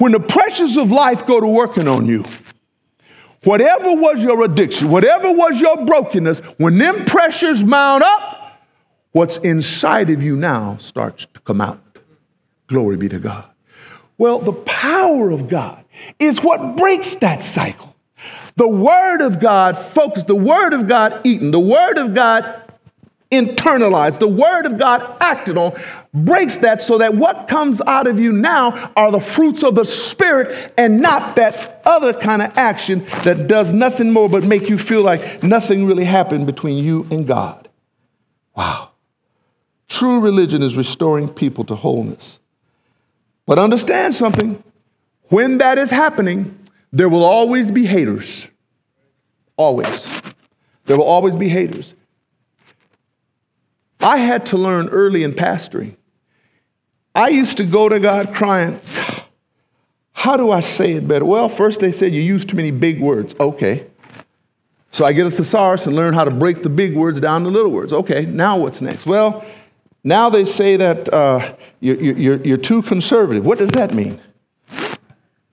When 0.00 0.12
the 0.12 0.20
pressures 0.20 0.78
of 0.78 0.90
life 0.90 1.26
go 1.26 1.40
to 1.40 1.46
working 1.46 1.86
on 1.86 2.06
you, 2.06 2.24
whatever 3.44 3.92
was 3.92 4.22
your 4.22 4.42
addiction, 4.42 4.88
whatever 4.88 5.30
was 5.30 5.60
your 5.60 5.84
brokenness, 5.84 6.38
when 6.56 6.78
them 6.78 7.04
pressures 7.04 7.62
mount 7.62 8.02
up, 8.02 8.62
what's 9.12 9.36
inside 9.36 10.08
of 10.08 10.22
you 10.22 10.36
now 10.36 10.78
starts 10.78 11.26
to 11.34 11.40
come 11.40 11.60
out. 11.60 11.78
Glory 12.68 12.96
be 12.96 13.10
to 13.10 13.18
God. 13.18 13.44
Well, 14.16 14.38
the 14.38 14.54
power 14.54 15.28
of 15.32 15.50
God 15.50 15.84
is 16.18 16.42
what 16.42 16.78
breaks 16.78 17.16
that 17.16 17.42
cycle. 17.42 17.94
The 18.56 18.68
Word 18.68 19.20
of 19.20 19.38
God 19.38 19.76
focused, 19.76 20.28
the 20.28 20.34
Word 20.34 20.72
of 20.72 20.88
God 20.88 21.20
eaten, 21.24 21.50
the 21.50 21.60
Word 21.60 21.98
of 21.98 22.14
God 22.14 22.72
internalized, 23.30 24.18
the 24.18 24.28
Word 24.28 24.64
of 24.64 24.78
God 24.78 25.18
acted 25.20 25.58
on 25.58 25.78
breaks 26.12 26.56
that 26.58 26.82
so 26.82 26.98
that 26.98 27.14
what 27.14 27.46
comes 27.46 27.80
out 27.86 28.06
of 28.06 28.18
you 28.18 28.32
now 28.32 28.92
are 28.96 29.12
the 29.12 29.20
fruits 29.20 29.62
of 29.62 29.74
the 29.74 29.84
Spirit 29.84 30.74
and 30.76 31.00
not 31.00 31.36
that 31.36 31.80
other 31.84 32.12
kind 32.12 32.42
of 32.42 32.56
action 32.58 33.04
that 33.22 33.46
does 33.46 33.72
nothing 33.72 34.12
more 34.12 34.28
but 34.28 34.42
make 34.44 34.68
you 34.68 34.76
feel 34.76 35.02
like 35.02 35.42
nothing 35.42 35.86
really 35.86 36.04
happened 36.04 36.46
between 36.46 36.82
you 36.82 37.06
and 37.10 37.26
God. 37.26 37.68
Wow. 38.56 38.90
True 39.88 40.20
religion 40.20 40.62
is 40.62 40.76
restoring 40.76 41.28
people 41.28 41.64
to 41.64 41.74
wholeness. 41.74 42.38
But 43.46 43.58
understand 43.58 44.14
something 44.14 44.62
when 45.28 45.58
that 45.58 45.78
is 45.78 45.90
happening, 45.90 46.56
there 46.92 47.08
will 47.08 47.24
always 47.24 47.70
be 47.70 47.86
haters. 47.86 48.48
Always. 49.56 50.04
There 50.86 50.96
will 50.96 51.04
always 51.04 51.36
be 51.36 51.48
haters. 51.48 51.94
I 54.00 54.16
had 54.16 54.46
to 54.46 54.56
learn 54.56 54.88
early 54.88 55.22
in 55.22 55.34
pastoring 55.34 55.96
I 57.14 57.28
used 57.28 57.56
to 57.56 57.64
go 57.64 57.88
to 57.88 57.98
God 57.98 58.34
crying, 58.34 58.80
How 60.12 60.36
do 60.36 60.50
I 60.50 60.60
say 60.60 60.92
it 60.92 61.08
better? 61.08 61.24
Well, 61.24 61.48
first 61.48 61.80
they 61.80 61.92
said 61.92 62.14
you 62.14 62.22
use 62.22 62.44
too 62.44 62.56
many 62.56 62.70
big 62.70 63.00
words. 63.00 63.34
Okay. 63.40 63.86
So 64.92 65.04
I 65.04 65.12
get 65.12 65.26
a 65.26 65.30
thesaurus 65.30 65.86
and 65.86 65.94
learn 65.94 66.14
how 66.14 66.24
to 66.24 66.30
break 66.30 66.62
the 66.62 66.68
big 66.68 66.96
words 66.96 67.20
down 67.20 67.44
to 67.44 67.48
little 67.48 67.70
words. 67.70 67.92
Okay, 67.92 68.26
now 68.26 68.56
what's 68.56 68.80
next? 68.80 69.06
Well, 69.06 69.44
now 70.02 70.30
they 70.30 70.44
say 70.44 70.76
that 70.76 71.12
uh, 71.12 71.54
you're, 71.80 72.00
you're, 72.00 72.44
you're 72.44 72.56
too 72.56 72.82
conservative. 72.82 73.44
What 73.44 73.58
does 73.58 73.70
that 73.70 73.94
mean? 73.94 74.20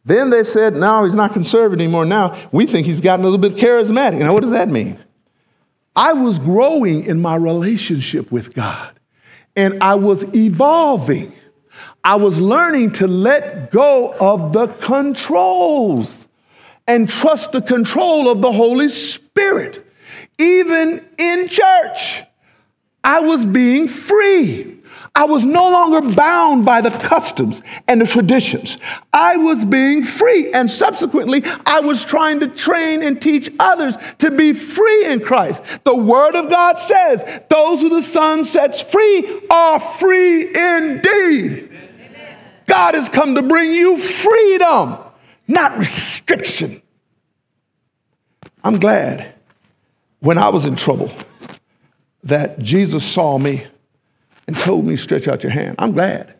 Then 0.05 0.29
they 0.29 0.43
said, 0.43 0.75
now 0.75 1.03
he's 1.03 1.13
not 1.13 1.33
conservative 1.33 1.81
anymore. 1.81 2.05
Now 2.05 2.49
we 2.51 2.65
think 2.65 2.87
he's 2.87 3.01
gotten 3.01 3.25
a 3.25 3.29
little 3.29 3.49
bit 3.49 3.57
charismatic. 3.57 4.19
Now, 4.19 4.33
what 4.33 4.41
does 4.41 4.51
that 4.51 4.69
mean? 4.69 4.97
I 5.95 6.13
was 6.13 6.39
growing 6.39 7.03
in 7.03 7.19
my 7.19 7.35
relationship 7.35 8.31
with 8.31 8.53
God, 8.53 8.97
and 9.55 9.83
I 9.83 9.95
was 9.95 10.23
evolving. 10.35 11.33
I 12.07 12.15
was 12.15 12.39
learning 12.39 12.93
to 12.93 13.07
let 13.07 13.69
go 13.69 14.13
of 14.13 14.53
the 14.53 14.67
controls 14.67 16.25
and 16.87 17.09
trust 17.09 17.51
the 17.51 17.61
control 17.61 18.29
of 18.29 18.41
the 18.41 18.53
Holy 18.53 18.87
Spirit. 18.87 19.85
Even 20.37 21.05
in 21.17 21.49
church, 21.49 22.23
I 23.03 23.19
was 23.19 23.43
being 23.43 23.89
free. 23.89 24.79
I 25.17 25.25
was 25.25 25.43
no 25.43 25.69
longer 25.69 25.99
bound 26.15 26.63
by 26.63 26.79
the 26.79 26.91
customs 26.91 27.61
and 27.89 27.99
the 27.99 28.05
traditions. 28.05 28.77
I 29.11 29.35
was 29.35 29.65
being 29.65 30.01
free. 30.01 30.53
And 30.53 30.71
subsequently, 30.71 31.43
I 31.65 31.81
was 31.81 32.05
trying 32.05 32.39
to 32.39 32.47
train 32.47 33.03
and 33.03 33.21
teach 33.21 33.51
others 33.59 33.97
to 34.19 34.31
be 34.31 34.53
free 34.53 35.07
in 35.07 35.19
Christ. 35.19 35.61
The 35.83 35.95
Word 35.95 36.35
of 36.35 36.49
God 36.49 36.79
says, 36.79 37.21
Those 37.49 37.81
who 37.81 37.89
the 37.89 38.01
Son 38.01 38.45
sets 38.45 38.79
free 38.79 39.41
are 39.49 39.81
free 39.81 40.55
indeed. 40.55 41.66
God 42.67 42.93
has 42.95 43.09
come 43.09 43.35
to 43.35 43.41
bring 43.41 43.71
you 43.71 43.97
freedom, 43.97 44.97
not 45.47 45.77
restriction. 45.77 46.81
I'm 48.63 48.79
glad 48.79 49.33
when 50.19 50.37
I 50.37 50.49
was 50.49 50.65
in 50.65 50.75
trouble 50.75 51.11
that 52.23 52.59
Jesus 52.59 53.05
saw 53.05 53.37
me 53.37 53.65
and 54.47 54.55
told 54.57 54.85
me, 54.85 54.97
stretch 54.97 55.27
out 55.27 55.43
your 55.43 55.51
hand. 55.51 55.77
I'm 55.79 55.93
glad. 55.93 56.35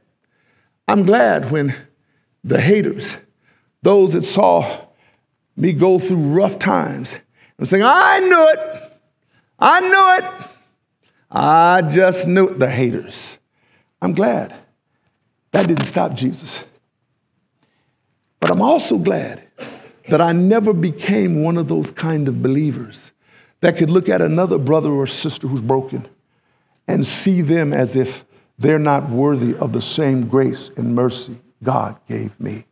I'm 0.87 1.03
glad 1.03 1.49
when 1.51 1.73
the 2.43 2.59
haters, 2.59 3.15
those 3.81 4.13
that 4.13 4.25
saw 4.25 4.85
me 5.55 5.73
go 5.73 5.97
through 5.97 6.17
rough 6.17 6.59
times, 6.59 7.15
and 7.57 7.67
saying, 7.67 7.83
I 7.85 8.19
knew 8.19 8.49
it. 8.49 8.99
I 9.59 9.79
knew 9.79 10.27
it. 10.27 10.47
I 11.31 11.81
just 11.89 12.27
knew 12.27 12.49
it. 12.49 12.59
The 12.59 12.69
haters. 12.69 13.37
I'm 14.01 14.13
glad 14.13 14.53
that 15.51 15.67
didn't 15.67 15.85
stop 15.85 16.13
Jesus. 16.13 16.63
But 18.39 18.51
I'm 18.51 18.61
also 18.61 18.97
glad 18.97 19.43
that 20.09 20.21
I 20.21 20.31
never 20.31 20.73
became 20.73 21.43
one 21.43 21.57
of 21.57 21.67
those 21.67 21.91
kind 21.91 22.27
of 22.27 22.41
believers 22.41 23.11
that 23.61 23.77
could 23.77 23.89
look 23.89 24.09
at 24.09 24.21
another 24.21 24.57
brother 24.57 24.89
or 24.89 25.07
sister 25.07 25.47
who's 25.47 25.61
broken 25.61 26.07
and 26.87 27.05
see 27.05 27.41
them 27.41 27.73
as 27.73 27.95
if 27.95 28.23
they're 28.59 28.79
not 28.79 29.09
worthy 29.09 29.55
of 29.57 29.73
the 29.73 29.81
same 29.81 30.27
grace 30.27 30.69
and 30.77 30.95
mercy 30.95 31.37
God 31.63 31.97
gave 32.07 32.39
me. 32.39 32.65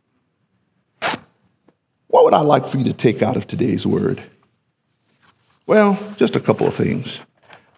What 2.08 2.24
would 2.24 2.34
I 2.34 2.40
like 2.40 2.66
for 2.66 2.78
you 2.78 2.84
to 2.84 2.92
take 2.92 3.22
out 3.22 3.36
of 3.36 3.46
today's 3.46 3.86
word? 3.86 4.22
Well, 5.66 5.98
just 6.16 6.36
a 6.36 6.40
couple 6.40 6.66
of 6.66 6.74
things. 6.74 7.18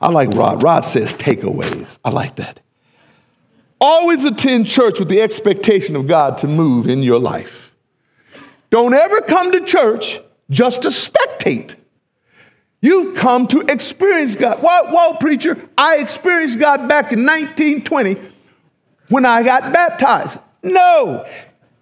I 0.00 0.10
like 0.10 0.30
Rod. 0.30 0.62
Rod 0.62 0.82
says 0.82 1.14
takeaways. 1.14 1.98
I 2.04 2.10
like 2.10 2.36
that. 2.36 2.60
Always 3.80 4.24
attend 4.24 4.66
church 4.66 4.98
with 4.98 5.08
the 5.08 5.20
expectation 5.20 5.94
of 5.94 6.06
God 6.08 6.38
to 6.38 6.46
move 6.46 6.88
in 6.88 7.02
your 7.02 7.18
life. 7.18 7.74
Don't 8.70 8.94
ever 8.94 9.20
come 9.20 9.52
to 9.52 9.64
church 9.64 10.20
just 10.50 10.82
to 10.82 10.88
spectate. 10.88 11.76
You've 12.80 13.16
come 13.16 13.46
to 13.48 13.60
experience 13.60 14.34
God. 14.34 14.60
Whoa, 14.62 14.90
whoa, 14.90 15.14
preacher, 15.14 15.68
I 15.76 15.96
experienced 15.96 16.58
God 16.58 16.88
back 16.88 17.12
in 17.12 17.24
1920 17.24 18.16
when 19.08 19.24
I 19.24 19.42
got 19.42 19.72
baptized. 19.72 20.38
No, 20.62 21.26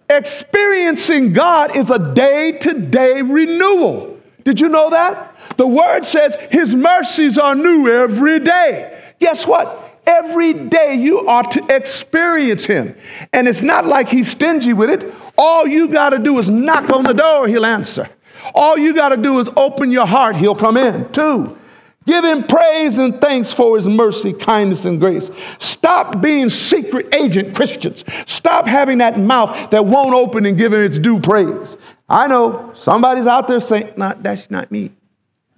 experiencing 0.09 1.33
God 1.33 1.75
is 1.75 1.91
a 1.91 2.13
day 2.13 2.53
to 2.53 2.73
day 2.73 3.21
renewal. 3.21 4.19
Did 4.43 4.59
you 4.59 4.69
know 4.69 4.89
that? 4.89 5.35
The 5.57 5.67
word 5.67 6.05
says 6.05 6.35
his 6.49 6.73
mercies 6.73 7.37
are 7.37 7.53
new 7.53 7.89
every 7.89 8.39
day. 8.39 9.13
Guess 9.19 9.45
what? 9.45 9.86
Every 10.07 10.53
day 10.53 10.95
you 10.95 11.27
are 11.27 11.43
to 11.43 11.75
experience 11.75 12.63
him. 12.63 12.95
And 13.33 13.45
it's 13.45 13.61
not 13.61 13.85
like 13.85 14.07
he's 14.07 14.31
stingy 14.31 14.71
with 14.71 14.89
it. 14.89 15.13
All 15.37 15.67
you 15.67 15.89
got 15.89 16.11
to 16.11 16.17
do 16.17 16.39
is 16.39 16.49
knock 16.49 16.89
on 16.89 17.03
the 17.03 17.13
door, 17.13 17.47
he'll 17.47 17.65
answer. 17.65 18.07
All 18.55 18.77
you 18.77 18.95
got 18.95 19.09
to 19.09 19.17
do 19.17 19.37
is 19.39 19.49
open 19.57 19.91
your 19.91 20.05
heart, 20.05 20.37
he'll 20.37 20.55
come 20.55 20.77
in. 20.77 21.11
Two, 21.11 21.57
give 22.05 22.23
him 22.23 22.45
praise 22.45 22.97
and 22.97 23.19
thanks 23.19 23.51
for 23.51 23.75
his 23.75 23.85
mercy, 23.85 24.31
kindness, 24.31 24.85
and 24.85 24.97
grace. 24.97 25.29
Stop 25.59 26.21
being 26.21 26.49
secret 26.49 27.13
agent 27.13 27.53
Christians. 27.53 28.05
Stop 28.27 28.65
having 28.65 28.99
that 28.99 29.19
mouth 29.19 29.71
that 29.71 29.85
won't 29.85 30.13
open 30.13 30.45
and 30.45 30.57
give 30.57 30.71
him 30.71 30.81
its 30.81 30.97
due 30.97 31.19
praise. 31.19 31.75
I 32.07 32.27
know 32.27 32.71
somebody's 32.73 33.27
out 33.27 33.49
there 33.49 33.59
saying, 33.59 33.91
"No, 33.97 34.13
that's 34.17 34.49
not 34.49 34.71
me. 34.71 34.93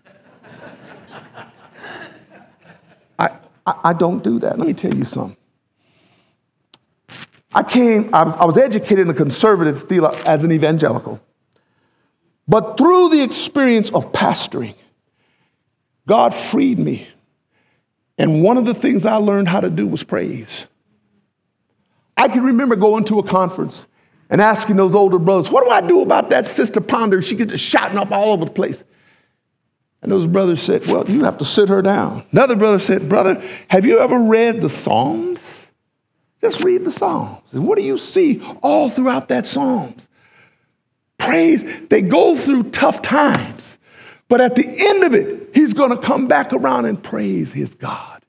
I, 3.20 3.30
I, 3.70 3.90
I 3.90 3.94
don't 3.94 4.24
do 4.24 4.40
that. 4.40 4.58
Let 4.58 4.68
me 4.68 4.74
tell 4.74 4.94
you 4.94 5.06
something. 5.06 5.38
I 7.54 7.64
came, 7.64 8.14
I, 8.14 8.22
I 8.24 8.46
was 8.46 8.58
educated 8.58 9.00
in 9.00 9.10
a 9.10 9.14
conservative 9.14 9.84
theology 9.84 10.22
as 10.26 10.44
an 10.44 10.52
evangelical. 10.52 11.20
But 12.48 12.78
through 12.78 13.10
the 13.10 13.22
experience 13.22 13.90
of 13.92 14.12
pastoring, 14.12 14.76
God 16.08 16.34
freed 16.34 16.80
me. 16.80 17.08
And 18.18 18.44
one 18.44 18.58
of 18.58 18.66
the 18.66 18.74
things 18.74 19.06
I 19.06 19.16
learned 19.16 19.48
how 19.48 19.62
to 19.62 19.70
do 19.70 19.88
was 19.88 20.04
praise. 20.04 20.66
I 22.18 22.28
can 22.28 22.44
remember 22.44 22.76
going 22.76 23.06
to 23.06 23.20
a 23.20 23.24
conference 23.24 23.86
and 24.30 24.42
asking 24.42 24.76
those 24.76 24.94
older 24.94 25.20
brothers, 25.20 25.50
What 25.50 25.64
do 25.64 25.70
I 25.70 25.82
do 25.82 26.02
about 26.02 26.32
that 26.32 26.46
sister 26.46 26.82
Ponder? 26.82 27.22
She 27.22 27.36
gets 27.36 27.60
shouting 27.60 27.98
up 27.98 28.12
all 28.12 28.34
over 28.34 28.46
the 28.46 28.52
place. 28.52 28.84
And 30.02 30.12
those 30.12 30.28
brothers 30.28 30.62
said, 30.62 30.86
Well, 30.86 31.10
you 31.10 31.24
have 31.24 31.38
to 31.40 31.46
sit 31.46 31.70
her 31.70 31.82
down. 31.82 32.24
Another 32.32 32.56
brother 32.56 32.80
said, 32.80 33.10
Brother, 33.10 33.44
have 33.70 33.86
you 33.86 34.00
ever 34.00 34.20
read 34.20 34.62
the 34.62 34.70
Psalms? 34.70 35.68
Just 36.42 36.64
read 36.64 36.86
the 36.86 36.92
Psalms. 36.92 37.52
And 37.52 37.68
what 37.68 37.78
do 37.78 37.84
you 37.84 37.98
see 37.98 38.42
all 38.62 38.90
throughout 38.90 39.28
that 39.28 39.46
Psalms? 39.46 40.10
praise. 41.20 41.64
They 41.90 42.02
go 42.02 42.36
through 42.36 42.72
tough 42.72 43.04
times, 43.04 43.78
but 44.28 44.42
at 44.42 44.56
the 44.56 44.66
end 44.66 45.04
of 45.04 45.14
it, 45.14 45.52
he's 45.54 45.74
going 45.74 45.92
to 45.92 45.98
come 45.98 46.28
back 46.28 46.52
around 46.52 46.86
and 46.86 47.02
praise 47.02 47.52
his 47.52 47.76
God. 47.76 48.24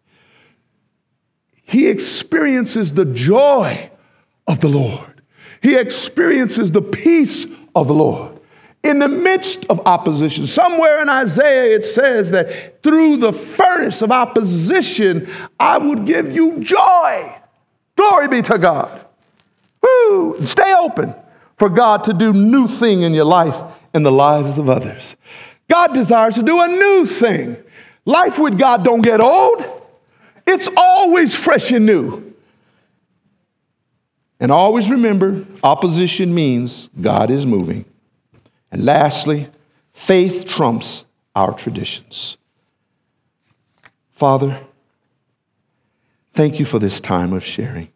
He 1.62 1.88
experiences 1.88 2.92
the 2.92 3.06
joy 3.06 3.90
of 4.46 4.60
the 4.60 4.68
Lord, 4.68 5.22
he 5.62 5.76
experiences 5.76 6.72
the 6.72 6.82
peace 6.82 7.46
of 7.74 7.86
the 7.86 7.94
Lord. 7.94 8.29
In 8.82 8.98
the 8.98 9.08
midst 9.08 9.66
of 9.68 9.80
opposition, 9.86 10.46
somewhere 10.46 11.02
in 11.02 11.08
Isaiah 11.08 11.76
it 11.76 11.84
says 11.84 12.30
that 12.30 12.82
through 12.82 13.18
the 13.18 13.32
furnace 13.32 14.00
of 14.00 14.10
opposition, 14.10 15.30
I 15.58 15.76
would 15.76 16.06
give 16.06 16.32
you 16.32 16.60
joy. 16.60 17.36
Glory 17.96 18.28
be 18.28 18.42
to 18.42 18.58
God. 18.58 19.04
Woo! 19.82 20.36
Stay 20.46 20.74
open 20.78 21.14
for 21.58 21.68
God 21.68 22.04
to 22.04 22.14
do 22.14 22.32
new 22.32 22.66
thing 22.66 23.02
in 23.02 23.12
your 23.12 23.26
life 23.26 23.56
and 23.92 24.04
the 24.04 24.12
lives 24.12 24.56
of 24.56 24.70
others. 24.70 25.14
God 25.68 25.92
desires 25.92 26.36
to 26.36 26.42
do 26.42 26.60
a 26.60 26.68
new 26.68 27.06
thing. 27.06 27.56
Life 28.06 28.38
with 28.38 28.58
God 28.58 28.82
don't 28.82 29.02
get 29.02 29.20
old. 29.20 29.62
It's 30.46 30.68
always 30.74 31.34
fresh 31.34 31.70
and 31.70 31.84
new. 31.84 32.34
And 34.40 34.50
always 34.50 34.90
remember, 34.90 35.44
opposition 35.62 36.34
means 36.34 36.88
God 36.98 37.30
is 37.30 37.44
moving. 37.44 37.84
And 38.70 38.84
lastly, 38.84 39.48
faith 39.92 40.44
trumps 40.46 41.04
our 41.34 41.52
traditions. 41.54 42.36
Father, 44.12 44.60
thank 46.34 46.58
you 46.58 46.66
for 46.66 46.78
this 46.78 47.00
time 47.00 47.32
of 47.32 47.44
sharing. 47.44 47.88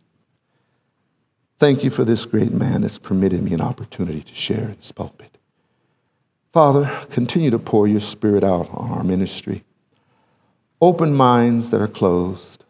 Thank 1.59 1.85
you 1.85 1.91
for 1.91 2.05
this 2.05 2.25
great 2.25 2.53
man 2.53 2.83
that's 2.83 2.99
permitted 2.99 3.43
me 3.43 3.53
an 3.53 3.61
opportunity 3.61 4.23
to 4.23 4.35
share 4.35 4.69
in 4.69 4.77
this 4.77 4.91
pulpit. 4.91 5.39
Father, 6.53 7.05
continue 7.11 7.51
to 7.51 7.59
pour 7.59 7.87
your 7.87 8.01
spirit 8.01 8.45
out 8.45 8.69
on 8.71 8.91
our 8.91 9.05
ministry. 9.05 9.65
Open 10.81 11.15
minds 11.15 11.71
that 11.71 11.81
are 11.81 11.89
closed, 11.89 12.65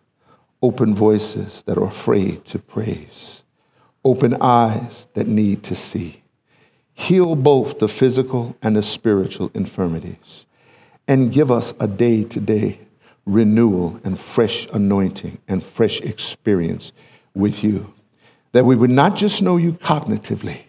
open 0.62 0.94
voices 0.94 1.62
that 1.66 1.78
are 1.78 1.86
afraid 1.86 2.44
to 2.46 2.58
praise, 2.58 3.42
open 4.04 4.36
eyes 4.40 5.06
that 5.14 5.26
need 5.26 5.62
to 5.62 5.74
see. 5.74 6.23
Heal 6.94 7.34
both 7.34 7.78
the 7.78 7.88
physical 7.88 8.56
and 8.62 8.76
the 8.76 8.82
spiritual 8.82 9.50
infirmities, 9.54 10.44
and 11.06 11.32
give 11.32 11.50
us 11.50 11.74
a 11.80 11.86
day 11.86 12.24
to 12.24 12.40
day 12.40 12.78
renewal 13.26 14.00
and 14.04 14.18
fresh 14.18 14.66
anointing 14.72 15.38
and 15.48 15.64
fresh 15.64 16.00
experience 16.00 16.92
with 17.34 17.64
you 17.64 17.92
that 18.52 18.64
we 18.64 18.76
would 18.76 18.90
not 18.90 19.16
just 19.16 19.42
know 19.42 19.56
you 19.56 19.72
cognitively, 19.72 20.60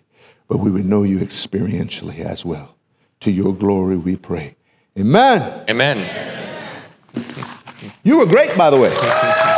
but 0.48 0.58
we 0.58 0.72
would 0.72 0.86
know 0.86 1.04
you 1.04 1.20
experientially 1.20 2.20
as 2.20 2.44
well. 2.44 2.76
To 3.22 3.32
your 3.32 3.54
glory 3.56 3.98
we 3.98 4.16
pray. 4.16 4.56
Amen. 4.98 5.66
Amen. 5.70 6.46
You 8.04 8.18
were 8.18 8.26
great, 8.26 8.58
by 8.58 8.70
the 8.70 8.78
way. 8.78 9.52